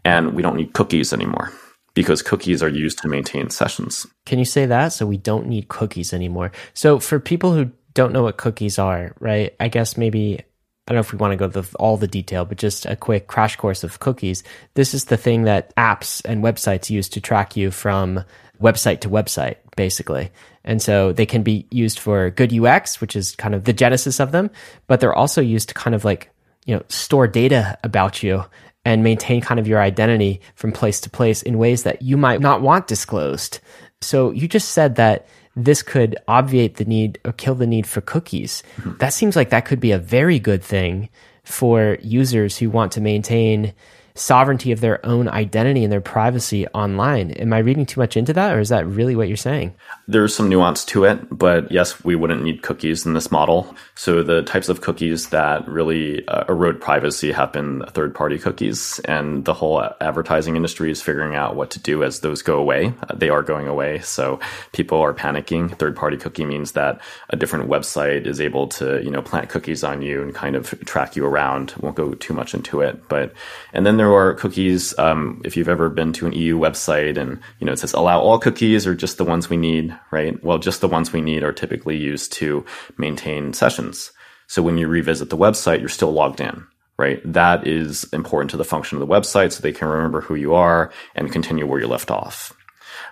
[0.04, 1.52] And we don't need cookies anymore
[1.94, 4.06] because cookies are used to maintain sessions.
[4.24, 4.92] Can you say that?
[4.92, 6.52] So we don't need cookies anymore.
[6.72, 9.54] So for people who don't know what cookies are, right?
[9.58, 12.58] I guess maybe I don't know if we want to go all the detail, but
[12.58, 14.42] just a quick crash course of cookies.
[14.74, 18.24] This is the thing that apps and websites use to track you from
[18.60, 20.30] website to website, basically.
[20.64, 24.20] And so they can be used for good UX, which is kind of the genesis
[24.20, 24.50] of them,
[24.86, 26.30] but they're also used to kind of like,
[26.66, 28.44] you know, store data about you
[28.84, 32.40] and maintain kind of your identity from place to place in ways that you might
[32.40, 33.60] not want disclosed.
[34.00, 38.00] So you just said that this could obviate the need or kill the need for
[38.00, 38.62] cookies.
[38.76, 38.98] Mm-hmm.
[38.98, 41.08] That seems like that could be a very good thing
[41.44, 43.74] for users who want to maintain
[44.20, 47.30] sovereignty of their own identity and their privacy online.
[47.32, 49.74] Am I reading too much into that or is that really what you're saying?
[50.06, 53.74] There's some nuance to it, but yes, we wouldn't need cookies in this model.
[53.94, 58.98] So the types of cookies that really uh, erode privacy have been third party cookies,
[59.06, 62.92] and the whole advertising industry is figuring out what to do as those go away.
[63.08, 64.38] Uh, they are going away, so
[64.72, 65.76] people are panicking.
[65.78, 67.00] Third party cookie means that
[67.30, 70.78] a different website is able to, you know, plant cookies on you and kind of
[70.84, 71.72] track you around.
[71.80, 73.32] Won't go too much into it, but
[73.72, 74.98] and then there cookies.
[74.98, 78.20] Um, if you've ever been to an EU website and you know it says allow
[78.20, 80.42] all cookies or just the ones we need, right?
[80.42, 82.64] Well, just the ones we need are typically used to
[82.98, 84.12] maintain sessions.
[84.46, 86.66] So when you revisit the website, you're still logged in,
[86.98, 87.20] right?
[87.24, 90.54] That is important to the function of the website so they can remember who you
[90.54, 92.52] are and continue where you left off.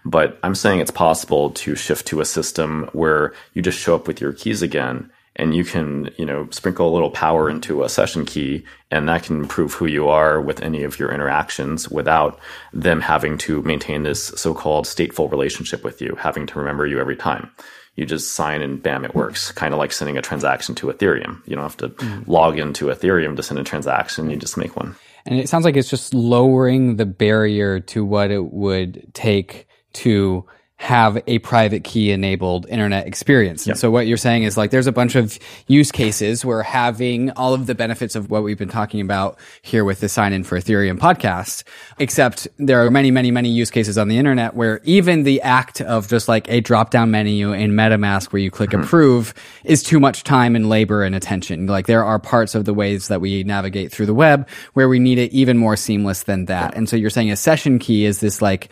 [0.05, 4.07] But I'm saying it's possible to shift to a system where you just show up
[4.07, 7.89] with your keys again and you can, you know, sprinkle a little power into a
[7.89, 12.39] session key and that can prove who you are with any of your interactions without
[12.73, 17.17] them having to maintain this so-called stateful relationship with you, having to remember you every
[17.17, 17.51] time.
[17.95, 19.51] You just sign and bam, it works.
[19.53, 21.43] Kind of like sending a transaction to Ethereum.
[21.47, 22.29] You don't have to mm.
[22.29, 24.31] log into Ethereum to send a transaction.
[24.31, 24.95] You just make one.
[25.27, 30.47] And it sounds like it's just lowering the barrier to what it would take to
[30.79, 33.63] have a private key enabled internet experience.
[33.63, 33.79] And yep.
[33.79, 37.53] so what you're saying is like there's a bunch of use cases where having all
[37.53, 40.57] of the benefits of what we've been talking about here with the sign in for
[40.57, 41.65] Ethereum podcast,
[41.99, 45.81] except there are many, many, many use cases on the internet where even the act
[45.81, 48.85] of just like a drop down menu in MetaMask where you click mm-hmm.
[48.85, 51.67] approve is too much time and labor and attention.
[51.67, 55.01] Like there are parts of the ways that we navigate through the web where we
[55.01, 56.77] need it even more seamless than that.
[56.77, 58.71] And so you're saying a session key is this like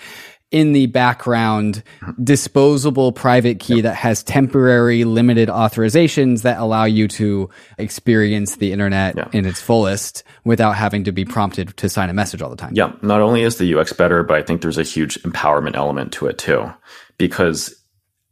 [0.51, 1.83] in the background
[2.23, 9.17] disposable private key that has temporary limited authorizations that allow you to experience the internet
[9.17, 9.29] yeah.
[9.33, 12.73] in its fullest without having to be prompted to sign a message all the time.
[12.75, 12.93] Yeah.
[13.03, 16.27] Not only is the UX better, but I think there's a huge empowerment element to
[16.27, 16.73] it too.
[17.19, 17.75] Because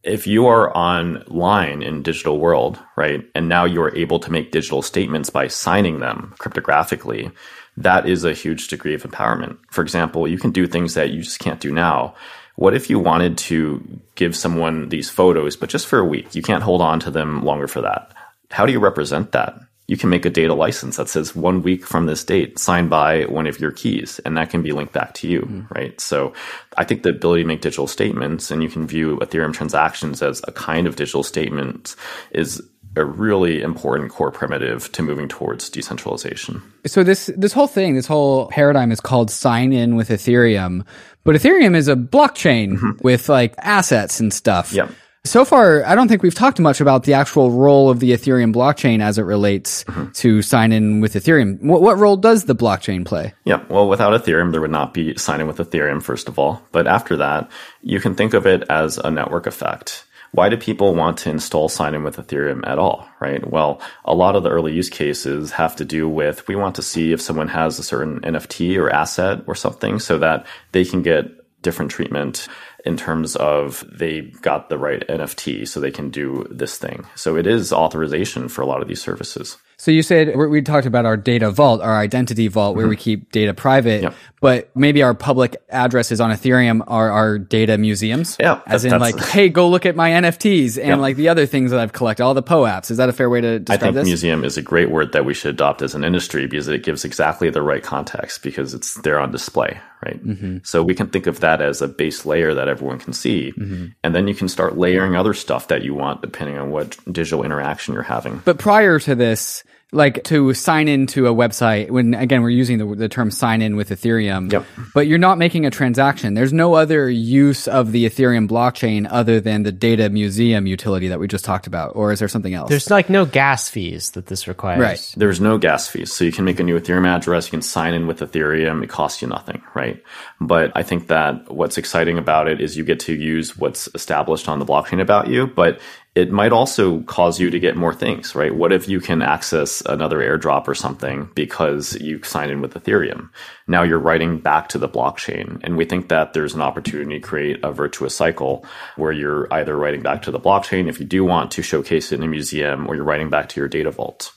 [0.04, 4.82] if you are online in digital world, right, and now you're able to make digital
[4.82, 7.32] statements by signing them cryptographically,
[7.76, 9.58] that is a huge degree of empowerment.
[9.70, 12.14] For example, you can do things that you just can't do now.
[12.56, 16.34] What if you wanted to give someone these photos, but just for a week?
[16.34, 18.12] You can't hold on to them longer for that.
[18.50, 19.58] How do you represent that?
[19.86, 23.24] You can make a data license that says one week from this date, signed by
[23.24, 25.70] one of your keys, and that can be linked back to you, mm.
[25.70, 26.00] right?
[26.00, 26.32] So
[26.78, 30.40] I think the ability to make digital statements and you can view Ethereum transactions as
[30.46, 31.96] a kind of digital statement
[32.30, 32.62] is
[32.96, 36.62] a really important core primitive to moving towards decentralization.
[36.86, 40.84] So this this whole thing, this whole paradigm is called sign in with Ethereum,
[41.24, 42.90] but Ethereum is a blockchain mm-hmm.
[43.02, 44.72] with like assets and stuff.
[44.72, 44.88] Yeah.
[45.26, 48.54] So far, I don't think we've talked much about the actual role of the Ethereum
[48.54, 50.12] blockchain as it relates mm-hmm.
[50.12, 51.62] to sign in with Ethereum.
[51.62, 53.32] What, what role does the blockchain play?
[53.46, 56.62] Yeah, well, without Ethereum, there would not be sign in with Ethereum, first of all.
[56.72, 60.03] But after that, you can think of it as a network effect
[60.34, 63.48] why do people want to install sign in with Ethereum at all, right?
[63.48, 66.82] Well, a lot of the early use cases have to do with we want to
[66.82, 71.02] see if someone has a certain NFT or asset or something so that they can
[71.02, 71.26] get
[71.62, 72.48] different treatment
[72.84, 77.06] in terms of they got the right NFT so they can do this thing.
[77.14, 79.56] So it is authorization for a lot of these services.
[79.84, 82.88] So you said we talked about our data vault, our identity vault, where mm-hmm.
[82.88, 84.14] we keep data private, yep.
[84.40, 88.38] but maybe our public addresses on Ethereum are our data museums.
[88.40, 91.70] Yeah, as in like, hey, go look at my NFTs and like the other things
[91.70, 92.90] that I've collected, all the POAPs.
[92.90, 94.06] Is that a fair way to describe I think this?
[94.06, 97.04] museum is a great word that we should adopt as an industry because it gives
[97.04, 100.26] exactly the right context because it's there on display, right?
[100.26, 100.58] Mm-hmm.
[100.62, 103.88] So we can think of that as a base layer that everyone can see, mm-hmm.
[104.02, 107.44] and then you can start layering other stuff that you want depending on what digital
[107.44, 108.40] interaction you're having.
[108.46, 109.62] But prior to this
[109.94, 113.76] like to sign into a website when again we're using the, the term sign in
[113.76, 114.50] with ethereum.
[114.52, 114.66] Yep.
[114.92, 116.34] but you're not making a transaction.
[116.34, 121.20] There's no other use of the ethereum blockchain other than the data museum utility that
[121.20, 122.68] we just talked about or is there something else?
[122.68, 124.80] There's like no gas fees that this requires.
[124.80, 125.14] Right.
[125.16, 126.12] There's no gas fees.
[126.12, 128.90] So you can make a new ethereum address you can sign in with ethereum it
[128.90, 130.02] costs you nothing right?
[130.40, 134.48] But i think that what's exciting about it is you get to use what's established
[134.48, 135.80] on the blockchain about you but
[136.14, 138.54] it might also cause you to get more things, right?
[138.54, 143.30] What if you can access another airdrop or something because you signed in with Ethereum?
[143.66, 145.60] Now you're writing back to the blockchain.
[145.64, 149.76] And we think that there's an opportunity to create a virtuous cycle where you're either
[149.76, 152.86] writing back to the blockchain if you do want to showcase it in a museum
[152.86, 154.32] or you're writing back to your data vault.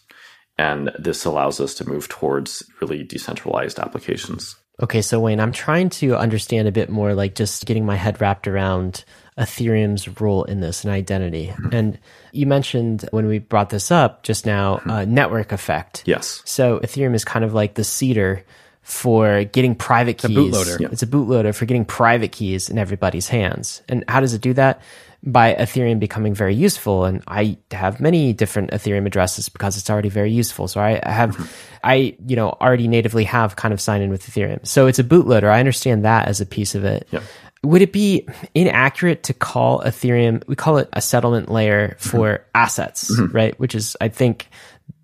[0.57, 4.55] And this allows us to move towards really decentralized applications.
[4.81, 8.19] Okay, so Wayne, I'm trying to understand a bit more, like just getting my head
[8.21, 9.05] wrapped around
[9.37, 11.47] Ethereum's role in this and identity.
[11.47, 11.75] Mm-hmm.
[11.75, 11.99] And
[12.31, 14.89] you mentioned when we brought this up just now, mm-hmm.
[14.89, 16.03] uh, network effect.
[16.05, 16.41] Yes.
[16.45, 18.43] So Ethereum is kind of like the seeder
[18.81, 20.31] for getting private keys.
[20.31, 20.79] It's a bootloader.
[20.79, 20.87] Yeah.
[20.91, 23.81] It's a bootloader for getting private keys in everybody's hands.
[23.89, 24.81] And how does it do that?
[25.23, 27.03] By Ethereum becoming very useful.
[27.03, 30.67] And I have many different Ethereum addresses because it's already very useful.
[30.67, 31.53] So I have.
[31.83, 34.65] I, you know, already natively have kind of signed in with Ethereum.
[34.65, 35.49] So it's a bootloader.
[35.49, 37.07] I understand that as a piece of it.
[37.11, 37.21] Yeah
[37.63, 42.43] would it be inaccurate to call Ethereum, we call it a settlement layer for mm-hmm.
[42.55, 43.35] assets, mm-hmm.
[43.35, 43.59] right?
[43.59, 44.47] Which is, I think,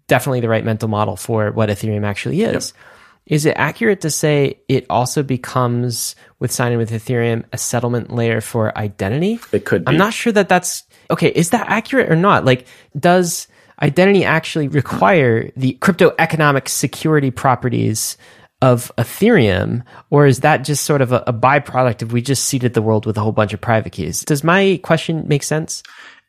[0.07, 2.73] definitely the right mental model for what Ethereum actually is.
[2.75, 2.83] Yep.
[3.25, 8.41] Is it accurate to say it also becomes, with signing with Ethereum, a settlement layer
[8.41, 9.39] for identity?
[9.51, 9.89] It could be.
[9.89, 12.43] I'm not sure that that's, okay, is that accurate or not?
[12.43, 12.67] Like,
[12.99, 13.47] does,
[13.81, 18.17] identity actually require the crypto economic security properties
[18.63, 22.73] of Ethereum, or is that just sort of a, a byproduct if we just seeded
[22.73, 24.23] the world with a whole bunch of private keys?
[24.23, 25.83] Does my question make sense?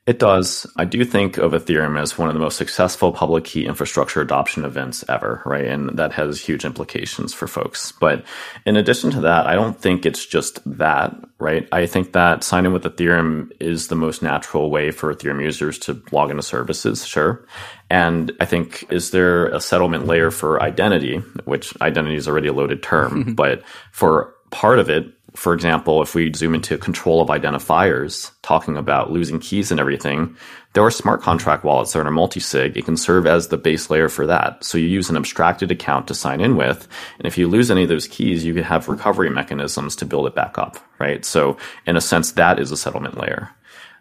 [0.05, 0.66] It does.
[0.77, 4.65] I do think of Ethereum as one of the most successful public key infrastructure adoption
[4.65, 5.65] events ever, right?
[5.65, 7.93] And that has huge implications for folks.
[7.93, 8.24] But
[8.66, 11.69] in addition to that, I don't think it's just that, right?
[11.70, 16.02] I think that signing with Ethereum is the most natural way for Ethereum users to
[16.11, 17.47] log into services, sure.
[17.95, 22.53] And I think, is there a settlement layer for identity, which identity is already a
[22.53, 23.37] loaded term, mhm.
[23.37, 23.62] but
[23.93, 29.12] for part of it, for example, if we zoom into control of identifiers, talking about
[29.12, 30.37] losing keys and everything,
[30.73, 32.77] there are smart contract wallets that are multi-sig.
[32.77, 34.65] It can serve as the base layer for that.
[34.65, 36.89] So you use an abstracted account to sign in with.
[37.19, 40.27] And if you lose any of those keys, you can have recovery mechanisms to build
[40.27, 41.25] it back up, right?
[41.25, 43.51] So in a sense, that is a settlement layer.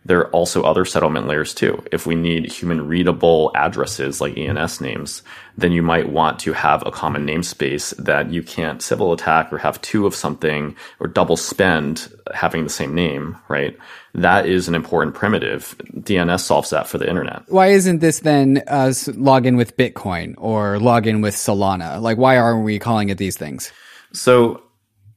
[0.05, 1.83] There are also other settlement layers too.
[1.91, 5.23] If we need human readable addresses like ENS names,
[5.57, 9.57] then you might want to have a common namespace that you can't Sybil attack or
[9.57, 13.77] have two of something or double spend having the same name, right?
[14.13, 15.75] That is an important primitive.
[15.95, 17.43] DNS solves that for the internet.
[17.47, 22.01] Why isn't this then uh, us log in with Bitcoin or log in with Solana?
[22.01, 23.71] Like, why aren't we calling it these things?
[24.11, 24.61] So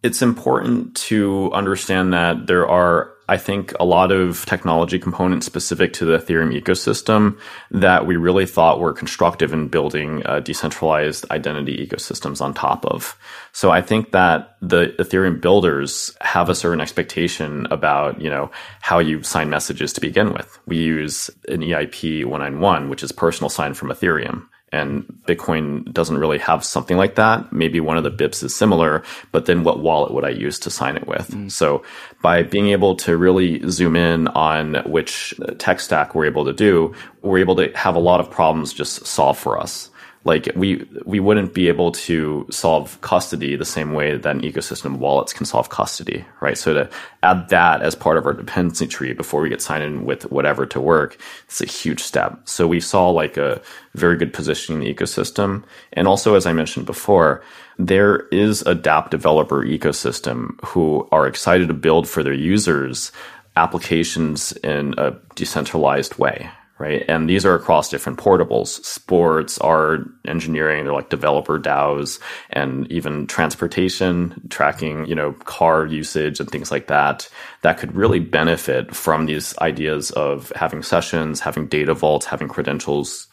[0.03, 5.93] it's important to understand that there are I think a lot of technology components specific
[5.95, 7.39] to the Ethereum ecosystem
[7.71, 13.19] that we really thought were constructive in building uh, decentralized identity ecosystems on top of.
[13.53, 18.51] So I think that the Ethereum builders have a certain expectation about, you know,
[18.81, 20.59] how you sign messages to begin with.
[20.67, 24.47] We use an EIP 191, which is personal sign from Ethereum
[24.77, 27.53] and Bitcoin doesn't really have something like that.
[27.53, 30.71] Maybe one of the BIPs is similar, but then what wallet would I use to
[30.71, 31.29] sign it with?
[31.29, 31.51] Mm.
[31.51, 31.83] So
[32.23, 36.95] by being able to really zoom in on which tech stack we're able to do,
[37.23, 39.91] we're able to have a lot of problems just solve for us
[40.27, 44.99] like we we wouldn't be able to solve custody the same way that an ecosystem
[44.99, 46.59] wallets can solve custody, right?
[46.59, 46.91] So to
[47.23, 50.67] add that as part of our dependency tree before we get signed in with whatever
[50.67, 52.41] to work, it's a huge step.
[52.45, 53.63] So we saw like a
[53.95, 55.63] very good positioning in the ecosystem,
[55.93, 57.45] and also as I mentioned before,
[57.79, 63.13] there is a dApp developer ecosystem who are excited to build for their users
[63.55, 67.05] applications in a decentralized way, right?
[67.09, 72.21] And these are across different portables, sports, art, engineering, they're like developer DAOs
[72.51, 77.29] and even transportation, tracking, you know, car usage and things like that,
[77.63, 83.26] that could really benefit from these ideas of having sessions, having data vaults, having credentials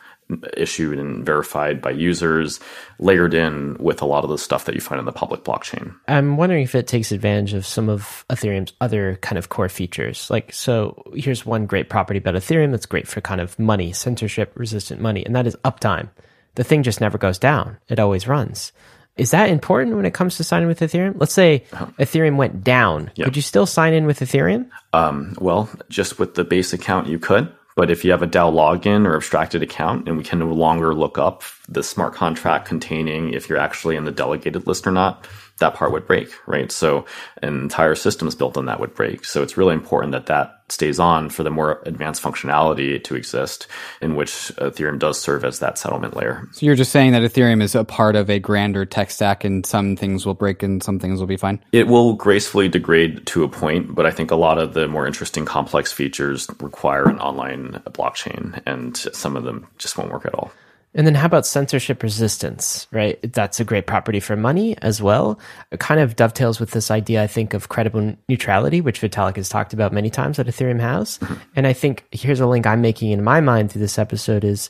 [0.56, 2.60] issued and verified by users,
[3.00, 5.96] layered in with a lot of the stuff that you find in the public blockchain.
[6.08, 10.30] I'm wondering if it takes advantage of some of Ethereum's other kind of core features.
[10.30, 14.52] Like, so here's one great property about Ethereum that's great for kind of money, censorship
[14.56, 16.10] resistant money, and that is uptime.
[16.56, 18.72] The thing just never goes down, it always runs.
[19.16, 21.16] Is that important when it comes to signing with Ethereum?
[21.20, 21.86] Let's say uh-huh.
[22.00, 23.12] Ethereum went down.
[23.16, 23.26] Yep.
[23.26, 24.70] Could you still sign in with Ethereum?
[24.92, 27.54] Um, well, just with the base account, you could.
[27.76, 30.94] But if you have a DAO login or abstracted account, and we can no longer
[30.94, 35.28] look up the smart contract containing if you're actually in the delegated list or not,
[35.60, 36.72] that part would break, right?
[36.72, 37.06] So
[37.42, 39.26] an entire systems built on that would break.
[39.26, 43.68] So it's really important that that stays on for the more advanced functionality to exist,
[44.02, 46.48] in which Ethereum does serve as that settlement layer.
[46.52, 49.66] So you're just saying that Ethereum is a part of a grander tech stack and
[49.66, 51.64] some things will break and some things will be fine?
[51.72, 55.06] It will gracefully degrade to a point, but I think a lot of the more
[55.06, 60.34] interesting complex features require an online blockchain and some of them just won't work at
[60.34, 60.52] all.
[60.96, 63.20] And then how about censorship resistance, right?
[63.34, 65.40] That's a great property for money as well.
[65.72, 69.50] It kind of dovetails with this idea, I think, of credible neutrality, which Vitalik has
[69.50, 71.18] talked about many times that Ethereum has.
[71.18, 71.34] Mm-hmm.
[71.56, 74.70] And I think here's a link I'm making in my mind through this episode is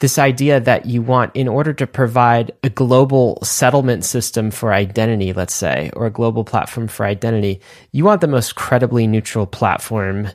[0.00, 5.32] this idea that you want, in order to provide a global settlement system for identity,
[5.32, 7.60] let's say, or a global platform for identity,
[7.92, 10.32] you want the most credibly neutral platform, you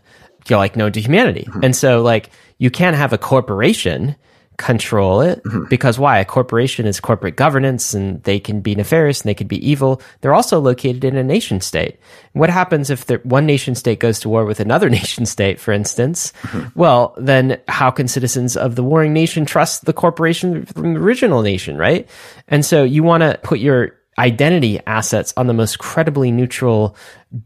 [0.52, 1.46] know, like known to humanity.
[1.48, 1.64] Mm-hmm.
[1.64, 4.16] And so like you can't have a corporation
[4.58, 5.66] control it mm-hmm.
[5.70, 9.48] because why a corporation is corporate governance and they can be nefarious and they can
[9.48, 12.00] be evil they're also located in a nation state
[12.34, 15.72] what happens if the, one nation state goes to war with another nation state for
[15.72, 16.68] instance mm-hmm.
[16.80, 21.42] well then how can citizens of the warring nation trust the corporation from the original
[21.42, 22.10] nation right
[22.48, 26.96] and so you want to put your identity assets on the most credibly neutral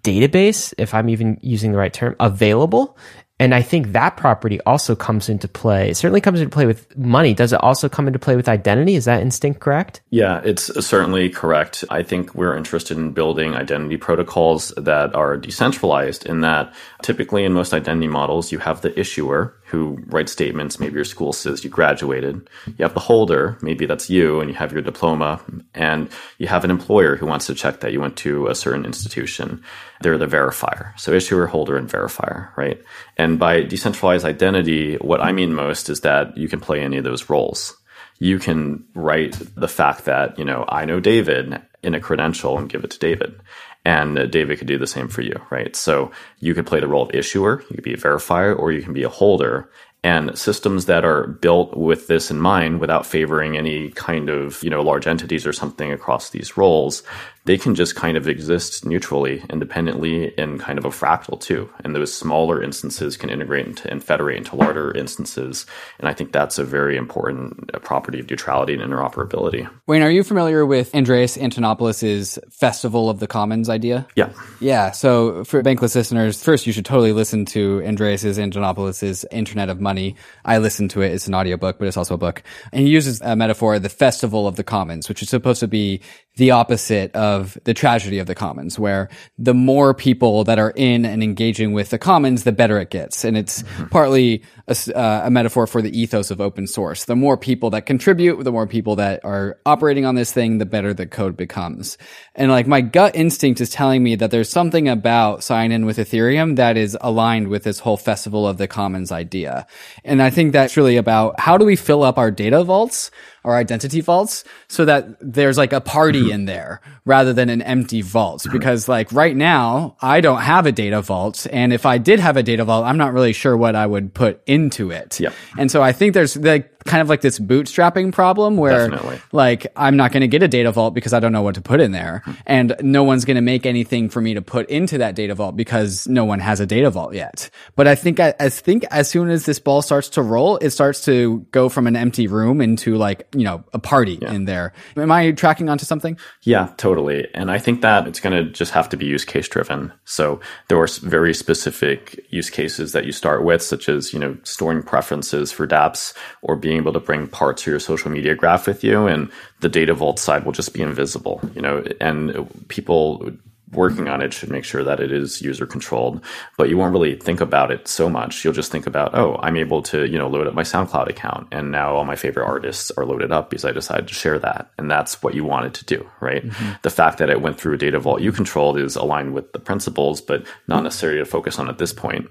[0.01, 2.97] database, if I'm even using the right term, available.
[3.39, 5.91] And I think that property also comes into play.
[5.91, 7.35] It certainly comes into play with money.
[7.35, 8.95] Does it also come into play with identity?
[8.95, 10.01] Is that instinct correct?
[10.09, 11.83] Yeah, it's certainly correct.
[11.91, 16.73] I think we're interested in building identity protocols that are decentralized in that
[17.03, 20.79] typically in most identity models, you have the issuer who writes statements.
[20.79, 22.49] Maybe your school says you graduated.
[22.65, 25.41] You have the holder, maybe that's you, and you have your diploma.
[25.73, 28.85] And you have an employer who wants to check that you went to a certain
[28.85, 29.61] institution.
[30.01, 30.97] They're the verifier.
[30.97, 32.81] So issuer, holder, and verifier, right?
[33.17, 37.03] And by decentralized identity, what I mean most is that you can play any of
[37.03, 37.75] those roles.
[38.19, 42.69] You can write the fact that, you know, I know David in a credential and
[42.69, 43.39] give it to David
[43.87, 45.73] and uh, David could do the same for you, right?
[45.73, 48.81] So you could play the role of issuer, you could be a verifier, or you
[48.81, 49.71] can be a holder.
[50.03, 54.69] And systems that are built with this in mind without favoring any kind of, you
[54.69, 57.01] know, large entities or something across these roles,
[57.47, 61.69] they can just kind of exist neutrally, independently in kind of a fractal too.
[61.83, 65.65] And those smaller instances can integrate into and federate into larger instances.
[65.99, 69.67] And I think that's a very important uh, property of neutrality and interoperability.
[69.87, 74.05] Wayne, are you familiar with Andreas Antonopoulos' Festival of the Commons idea?
[74.15, 74.29] Yeah.
[74.59, 74.91] Yeah.
[74.91, 80.17] So for Bankless listeners, first you should totally listen to Andreas Antonopoulos' Internet of Money.
[80.43, 81.13] I listened to it.
[81.13, 82.43] It's an audiobook, but it's also a book.
[82.73, 86.01] And he uses a metaphor, the Festival of the Commons, which is supposed to be
[86.37, 91.03] the opposite of the tragedy of the commons, where the more people that are in
[91.03, 93.25] and engaging with the commons, the better it gets.
[93.25, 93.87] And it's mm-hmm.
[93.87, 97.05] partly a, uh, a, metaphor for the ethos of open source.
[97.05, 100.65] The more people that contribute, the more people that are operating on this thing, the
[100.65, 101.97] better the code becomes.
[102.35, 105.97] And like my gut instinct is telling me that there's something about sign in with
[105.97, 109.65] Ethereum that is aligned with this whole festival of the commons idea.
[110.03, 113.09] And I think that's really about how do we fill up our data vaults
[113.43, 116.31] our identity vaults so that there's like a party mm-hmm.
[116.31, 118.41] in there rather than an empty vault.
[118.41, 118.57] Mm-hmm.
[118.57, 121.47] Because like right now, I don't have a data vault.
[121.51, 124.13] And if I did have a data vault, I'm not really sure what I would
[124.13, 125.19] put into it.
[125.19, 125.33] Yep.
[125.57, 129.21] And so I think there's like kind of like this bootstrapping problem where Definitely.
[129.31, 131.61] like I'm not going to get a data vault because I don't know what to
[131.61, 132.23] put in there.
[132.45, 135.55] And no one's going to make anything for me to put into that data vault
[135.55, 137.49] because no one has a data vault yet.
[137.75, 140.71] But I think I, I think as soon as this ball starts to roll, it
[140.71, 144.33] starts to go from an empty room into like you know, a party yeah.
[144.33, 144.73] in there.
[144.95, 146.17] Am I tracking onto something?
[146.41, 147.27] Yeah, totally.
[147.33, 149.93] And I think that it's going to just have to be use case driven.
[150.05, 154.37] So there are very specific use cases that you start with, such as, you know,
[154.43, 158.67] storing preferences for dApps or being able to bring parts of your social media graph
[158.67, 159.07] with you.
[159.07, 159.29] And
[159.59, 163.31] the data vault side will just be invisible, you know, and people
[163.71, 166.23] working on it should make sure that it is user controlled
[166.57, 168.43] but you won't really think about it so much.
[168.43, 171.47] You'll just think about oh i'm able to you know load up my soundcloud account
[171.51, 174.71] and now all my favorite artists are loaded up because i decided to share that.
[174.77, 176.45] And that's what you wanted to do right?
[176.45, 176.71] Mm-hmm.
[176.81, 179.59] the fact that it went through a data vault you controlled is aligned with the
[179.59, 182.29] principles but not necessarily to focus on at this point.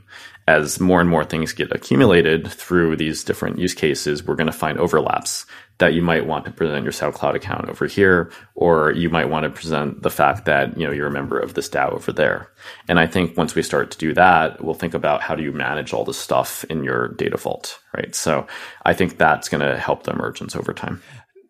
[0.48, 4.52] As more and more things get accumulated through these different use cases we're going to
[4.52, 5.44] find overlaps
[5.78, 9.44] that you might want to present your SoundCloud account over here, or you might want
[9.44, 12.50] to present the fact that, you know, you're a member of this DAO over there.
[12.88, 15.52] And I think once we start to do that, we'll think about how do you
[15.52, 18.14] manage all this stuff in your data vault, right?
[18.14, 18.46] So
[18.84, 21.02] I think that's going to help the emergence over time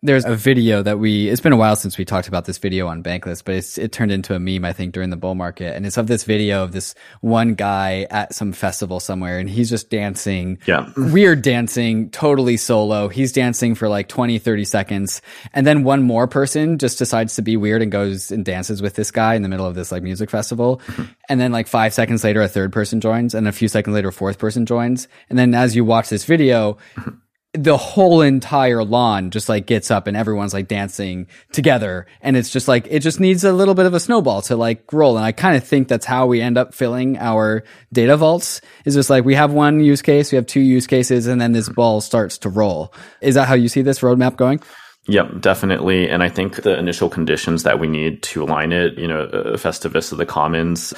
[0.07, 2.87] there's a video that we it's been a while since we talked about this video
[2.87, 5.75] on bankless but it's it turned into a meme i think during the bull market.
[5.75, 9.69] And it's of this video of this one guy at some festival somewhere and he's
[9.69, 10.59] just dancing.
[10.65, 10.89] Yeah.
[10.95, 13.09] Weird dancing totally solo.
[13.09, 15.21] He's dancing for like 20 30 seconds.
[15.53, 18.95] And then one more person just decides to be weird and goes and dances with
[18.95, 20.77] this guy in the middle of this like music festival.
[20.87, 21.03] Mm-hmm.
[21.29, 24.09] and then like five seconds later a third person joins and a few seconds later
[24.09, 25.07] a fourth person joins.
[25.29, 27.17] And then as you watch this video mm-hmm
[27.57, 32.05] the whole entire lawn just like gets up and everyone's like dancing together.
[32.21, 34.91] And it's just like it just needs a little bit of a snowball to like
[34.93, 35.17] roll.
[35.17, 38.93] And i kind of think that's how we end up filling our data vaults is
[38.93, 41.69] just like we have one use case we have two use cases and then this
[41.69, 42.93] ball starts to roll.
[43.21, 44.61] Is that how you see this roadmap going?
[45.07, 46.09] Yep, definitely.
[46.09, 49.55] And I think the initial conditions that we need to align it, you know, uh,
[49.55, 50.93] Festivus of the Commons,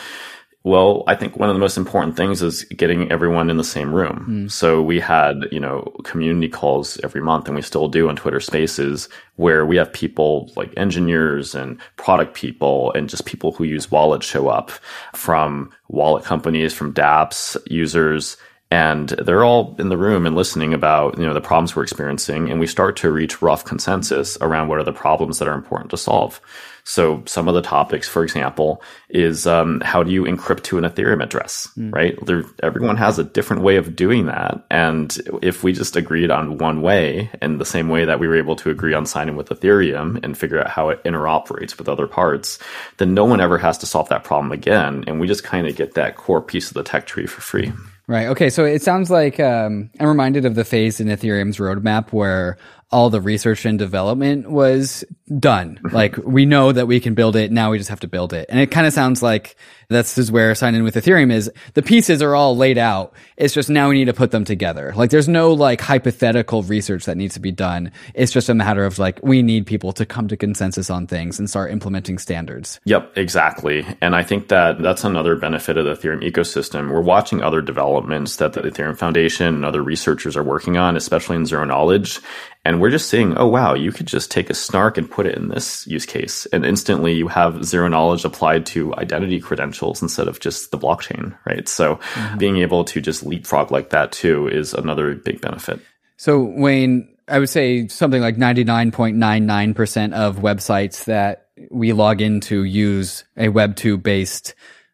[0.63, 3.95] well, I think one of the most important things is getting everyone in the same
[3.95, 4.25] room.
[4.29, 4.51] Mm.
[4.51, 8.41] So we had, you know, community calls every month and we still do on Twitter
[8.41, 9.07] spaces
[9.37, 14.25] where we have people like engineers and product people and just people who use wallets
[14.25, 14.71] show up
[15.13, 18.35] from wallet companies, from dApps users.
[18.69, 22.51] And they're all in the room and listening about, you know, the problems we're experiencing.
[22.51, 25.89] And we start to reach rough consensus around what are the problems that are important
[25.91, 26.41] to solve.
[26.83, 30.83] So some of the topics, for example, is um, how do you encrypt to an
[30.83, 31.93] Ethereum address, mm.
[31.93, 32.17] right?
[32.25, 34.65] There, everyone has a different way of doing that.
[34.71, 38.37] And if we just agreed on one way in the same way that we were
[38.37, 42.07] able to agree on signing with Ethereum and figure out how it interoperates with other
[42.07, 42.59] parts,
[42.97, 45.03] then no one ever has to solve that problem again.
[45.07, 47.71] And we just kind of get that core piece of the tech tree for free.
[48.07, 48.25] Right.
[48.25, 48.49] Okay.
[48.49, 52.57] So it sounds like um, I'm reminded of the phase in Ethereum's roadmap where
[52.91, 55.03] all the research and development was
[55.37, 55.79] done.
[55.83, 55.95] Mm-hmm.
[55.95, 57.51] like we know that we can build it.
[57.51, 58.47] Now we just have to build it.
[58.49, 59.55] And it kind of sounds like
[59.87, 61.51] that's is where sign in with Ethereum is.
[61.73, 63.13] The pieces are all laid out.
[63.37, 64.93] It's just now we need to put them together.
[64.95, 67.91] Like there's no like hypothetical research that needs to be done.
[68.13, 71.37] It's just a matter of like we need people to come to consensus on things
[71.37, 72.79] and start implementing standards.
[72.85, 73.85] Yep, exactly.
[74.01, 76.91] And I think that that's another benefit of the Ethereum ecosystem.
[76.91, 81.35] We're watching other developments that the Ethereum Foundation and other researchers are working on, especially
[81.35, 82.19] in zero knowledge.
[82.65, 85.35] And we're just seeing, oh, wow, you could just take a snark and put it
[85.35, 86.45] in this use case.
[86.47, 91.37] And instantly you have zero knowledge applied to identity credentials instead of just the blockchain,
[91.45, 91.67] right?
[91.69, 92.37] So mm-hmm.
[92.37, 95.79] being able to just leapfrog like that too is another big benefit.
[96.17, 103.23] So, Wayne, I would say something like 99.99% of websites that we log into use
[103.37, 104.53] a Web2 based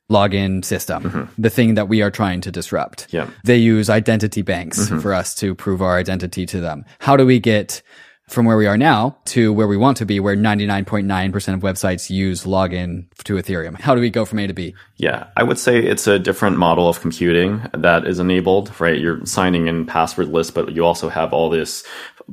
[0.10, 1.41] login system, mm-hmm.
[1.41, 3.07] the thing that we are trying to disrupt.
[3.11, 3.30] Yeah.
[3.44, 4.99] They use identity banks mm-hmm.
[4.99, 6.86] for us to prove our identity to them.
[6.99, 7.82] How do we get
[8.27, 12.10] from where we are now to where we want to be, where 99.9% of websites
[12.10, 13.80] use login to Ethereum?
[13.80, 14.73] How do we go from A to B?
[14.97, 18.99] Yeah, I would say it's a different model of computing that is enabled, right?
[18.99, 21.84] You're signing in passwordless, but you also have all this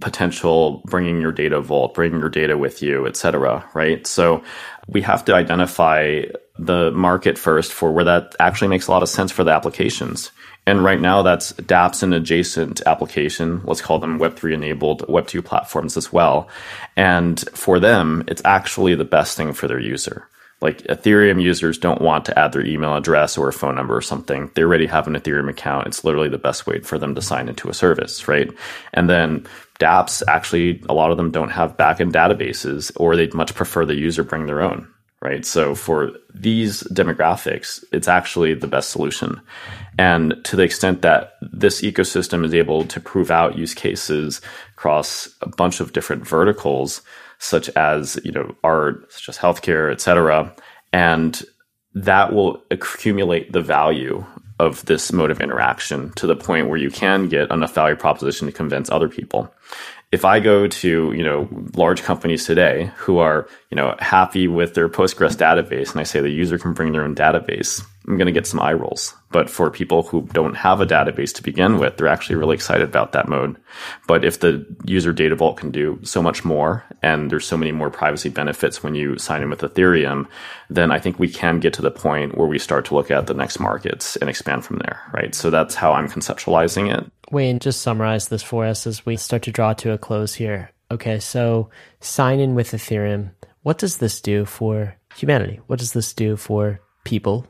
[0.00, 4.06] potential bringing your data vault, bringing your data with you, et cetera, right?
[4.06, 4.42] So
[4.88, 6.22] we have to identify
[6.58, 10.30] the market first for where that actually makes a lot of sense for the applications.
[10.66, 13.62] And right now, that's dApps and adjacent application.
[13.64, 16.48] Let's call them Web3 enabled Web2 platforms as well.
[16.96, 20.28] And for them, it's actually the best thing for their user.
[20.60, 24.00] Like Ethereum users don't want to add their email address or a phone number or
[24.00, 24.52] something.
[24.54, 25.88] They already have an Ethereum account.
[25.88, 28.48] It's literally the best way for them to sign into a service, right?
[28.94, 29.44] And then
[29.80, 33.96] dApps actually, a lot of them don't have backend databases or they'd much prefer the
[33.96, 34.86] user bring their own
[35.22, 35.46] right?
[35.46, 39.40] So for these demographics, it's actually the best solution.
[39.96, 44.40] And to the extent that this ecosystem is able to prove out use cases
[44.76, 47.02] across a bunch of different verticals,
[47.38, 50.52] such as, you know, art, such as healthcare, et cetera,
[50.92, 51.44] and
[51.94, 54.24] that will accumulate the value
[54.58, 58.46] of this mode of interaction to the point where you can get enough value proposition
[58.46, 59.52] to convince other people
[60.12, 64.74] if I go to, you know, large companies today who are, you know, happy with
[64.74, 68.26] their Postgres database and I say the user can bring their own database, I'm going
[68.26, 69.14] to get some eye rolls.
[69.30, 72.88] But for people who don't have a database to begin with, they're actually really excited
[72.88, 73.56] about that mode.
[74.06, 77.72] But if the user data vault can do so much more and there's so many
[77.72, 80.26] more privacy benefits when you sign in with Ethereum,
[80.68, 83.26] then I think we can get to the point where we start to look at
[83.26, 85.34] the next markets and expand from there, right?
[85.34, 87.10] So that's how I'm conceptualizing it.
[87.30, 90.70] Wayne, just summarize this for us as we start to draw to a close here.
[90.90, 91.70] Okay, so
[92.00, 93.30] sign in with Ethereum.
[93.62, 95.60] What does this do for humanity?
[95.68, 97.46] What does this do for people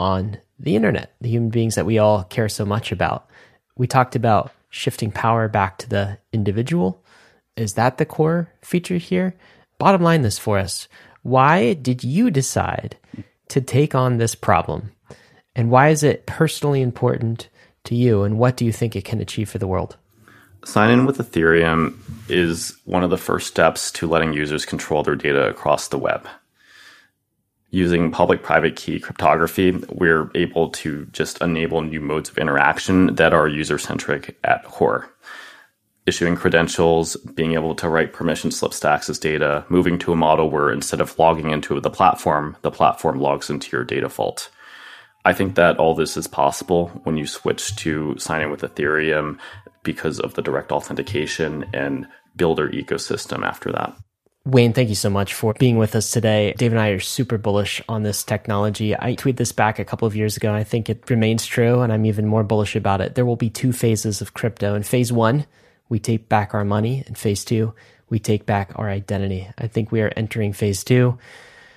[0.00, 3.28] on the internet, the human beings that we all care so much about.
[3.76, 7.04] We talked about shifting power back to the individual.
[7.56, 9.34] Is that the core feature here?
[9.78, 10.88] Bottom line this for us.
[11.22, 12.96] Why did you decide
[13.48, 14.92] to take on this problem?
[15.54, 17.48] And why is it personally important
[17.84, 18.22] to you?
[18.22, 19.96] And what do you think it can achieve for the world?
[20.64, 21.98] Sign in with Ethereum
[22.28, 26.26] is one of the first steps to letting users control their data across the web
[27.70, 33.32] using public private key cryptography, we're able to just enable new modes of interaction that
[33.32, 35.08] are user centric at core.
[36.06, 40.50] Issuing credentials, being able to write permission slips to access data, moving to a model
[40.50, 44.50] where instead of logging into the platform, the platform logs into your data vault.
[45.24, 49.38] I think that all this is possible when you switch to signing with Ethereum
[49.82, 53.96] because of the direct authentication and builder ecosystem after that.
[54.46, 56.54] Wayne, thank you so much for being with us today.
[56.56, 58.96] Dave and I are super bullish on this technology.
[58.96, 60.54] I tweeted this back a couple of years ago.
[60.54, 63.14] I think it remains true, and I'm even more bullish about it.
[63.14, 64.74] There will be two phases of crypto.
[64.74, 65.44] In phase one,
[65.90, 67.04] we take back our money.
[67.06, 67.74] In phase two,
[68.08, 69.46] we take back our identity.
[69.58, 71.18] I think we are entering phase two.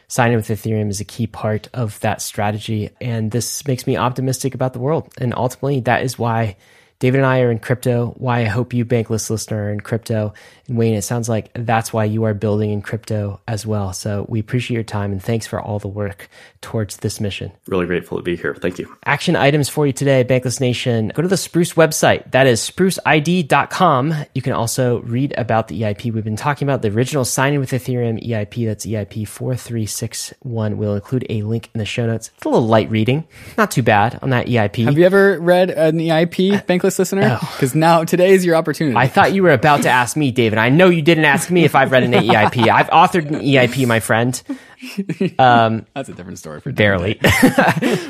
[0.08, 2.92] Signing with Ethereum is a key part of that strategy.
[3.02, 5.12] And this makes me optimistic about the world.
[5.18, 6.56] And ultimately, that is why
[7.00, 8.14] David and I are in crypto.
[8.18, 10.34] Why I hope you bankless listener are in crypto.
[10.68, 13.94] And Wayne, it sounds like that's why you are building in crypto as well.
[13.94, 16.30] So we appreciate your time and thanks for all the work
[16.62, 17.52] towards this mission.
[17.68, 18.56] Really grateful to be here.
[18.56, 18.96] Thank you.
[19.06, 21.10] Action items for you today, Bankless Nation.
[21.10, 22.32] Go to the Spruce website.
[22.32, 24.16] That is spruceid.com.
[24.34, 27.72] You can also read about the EIP we've been talking about, the original signing with
[27.72, 28.66] Ethereum EIP.
[28.66, 30.78] That's EIP 4361.
[30.78, 32.32] We'll include a link in the show notes.
[32.36, 33.28] It's a little light reading.
[33.58, 34.86] Not too bad on that EIP.
[34.86, 37.24] Have you ever read an EIP, Bankless listener?
[37.34, 37.50] Oh.
[37.56, 38.96] Because now today is your opportunity.
[38.96, 40.53] I thought you were about to ask me, David.
[40.60, 42.68] I know you didn't ask me if I've read an EIP.
[42.68, 44.42] I've authored an EIP, my friend.
[45.40, 47.20] Um, That's a different story for barely.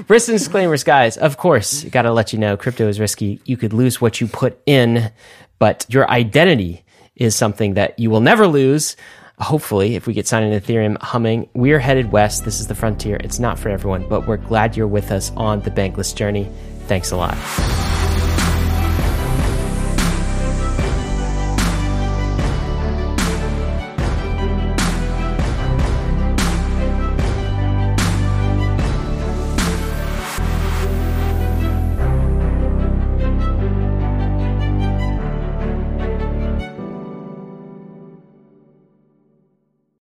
[0.08, 1.18] Risks and disclaimers, guys.
[1.18, 3.42] Of course, got to let you know crypto is risky.
[3.46, 5.12] You could lose what you put in,
[5.60, 6.84] but your identity
[7.16, 8.96] is something that you will never lose.
[9.40, 12.46] Hopefully, if we get signed in Ethereum humming, we're headed west.
[12.46, 13.18] This is the frontier.
[13.24, 16.50] It's not for everyone, but we're glad you're with us on the bankless journey.
[16.88, 17.93] Thanks a lot.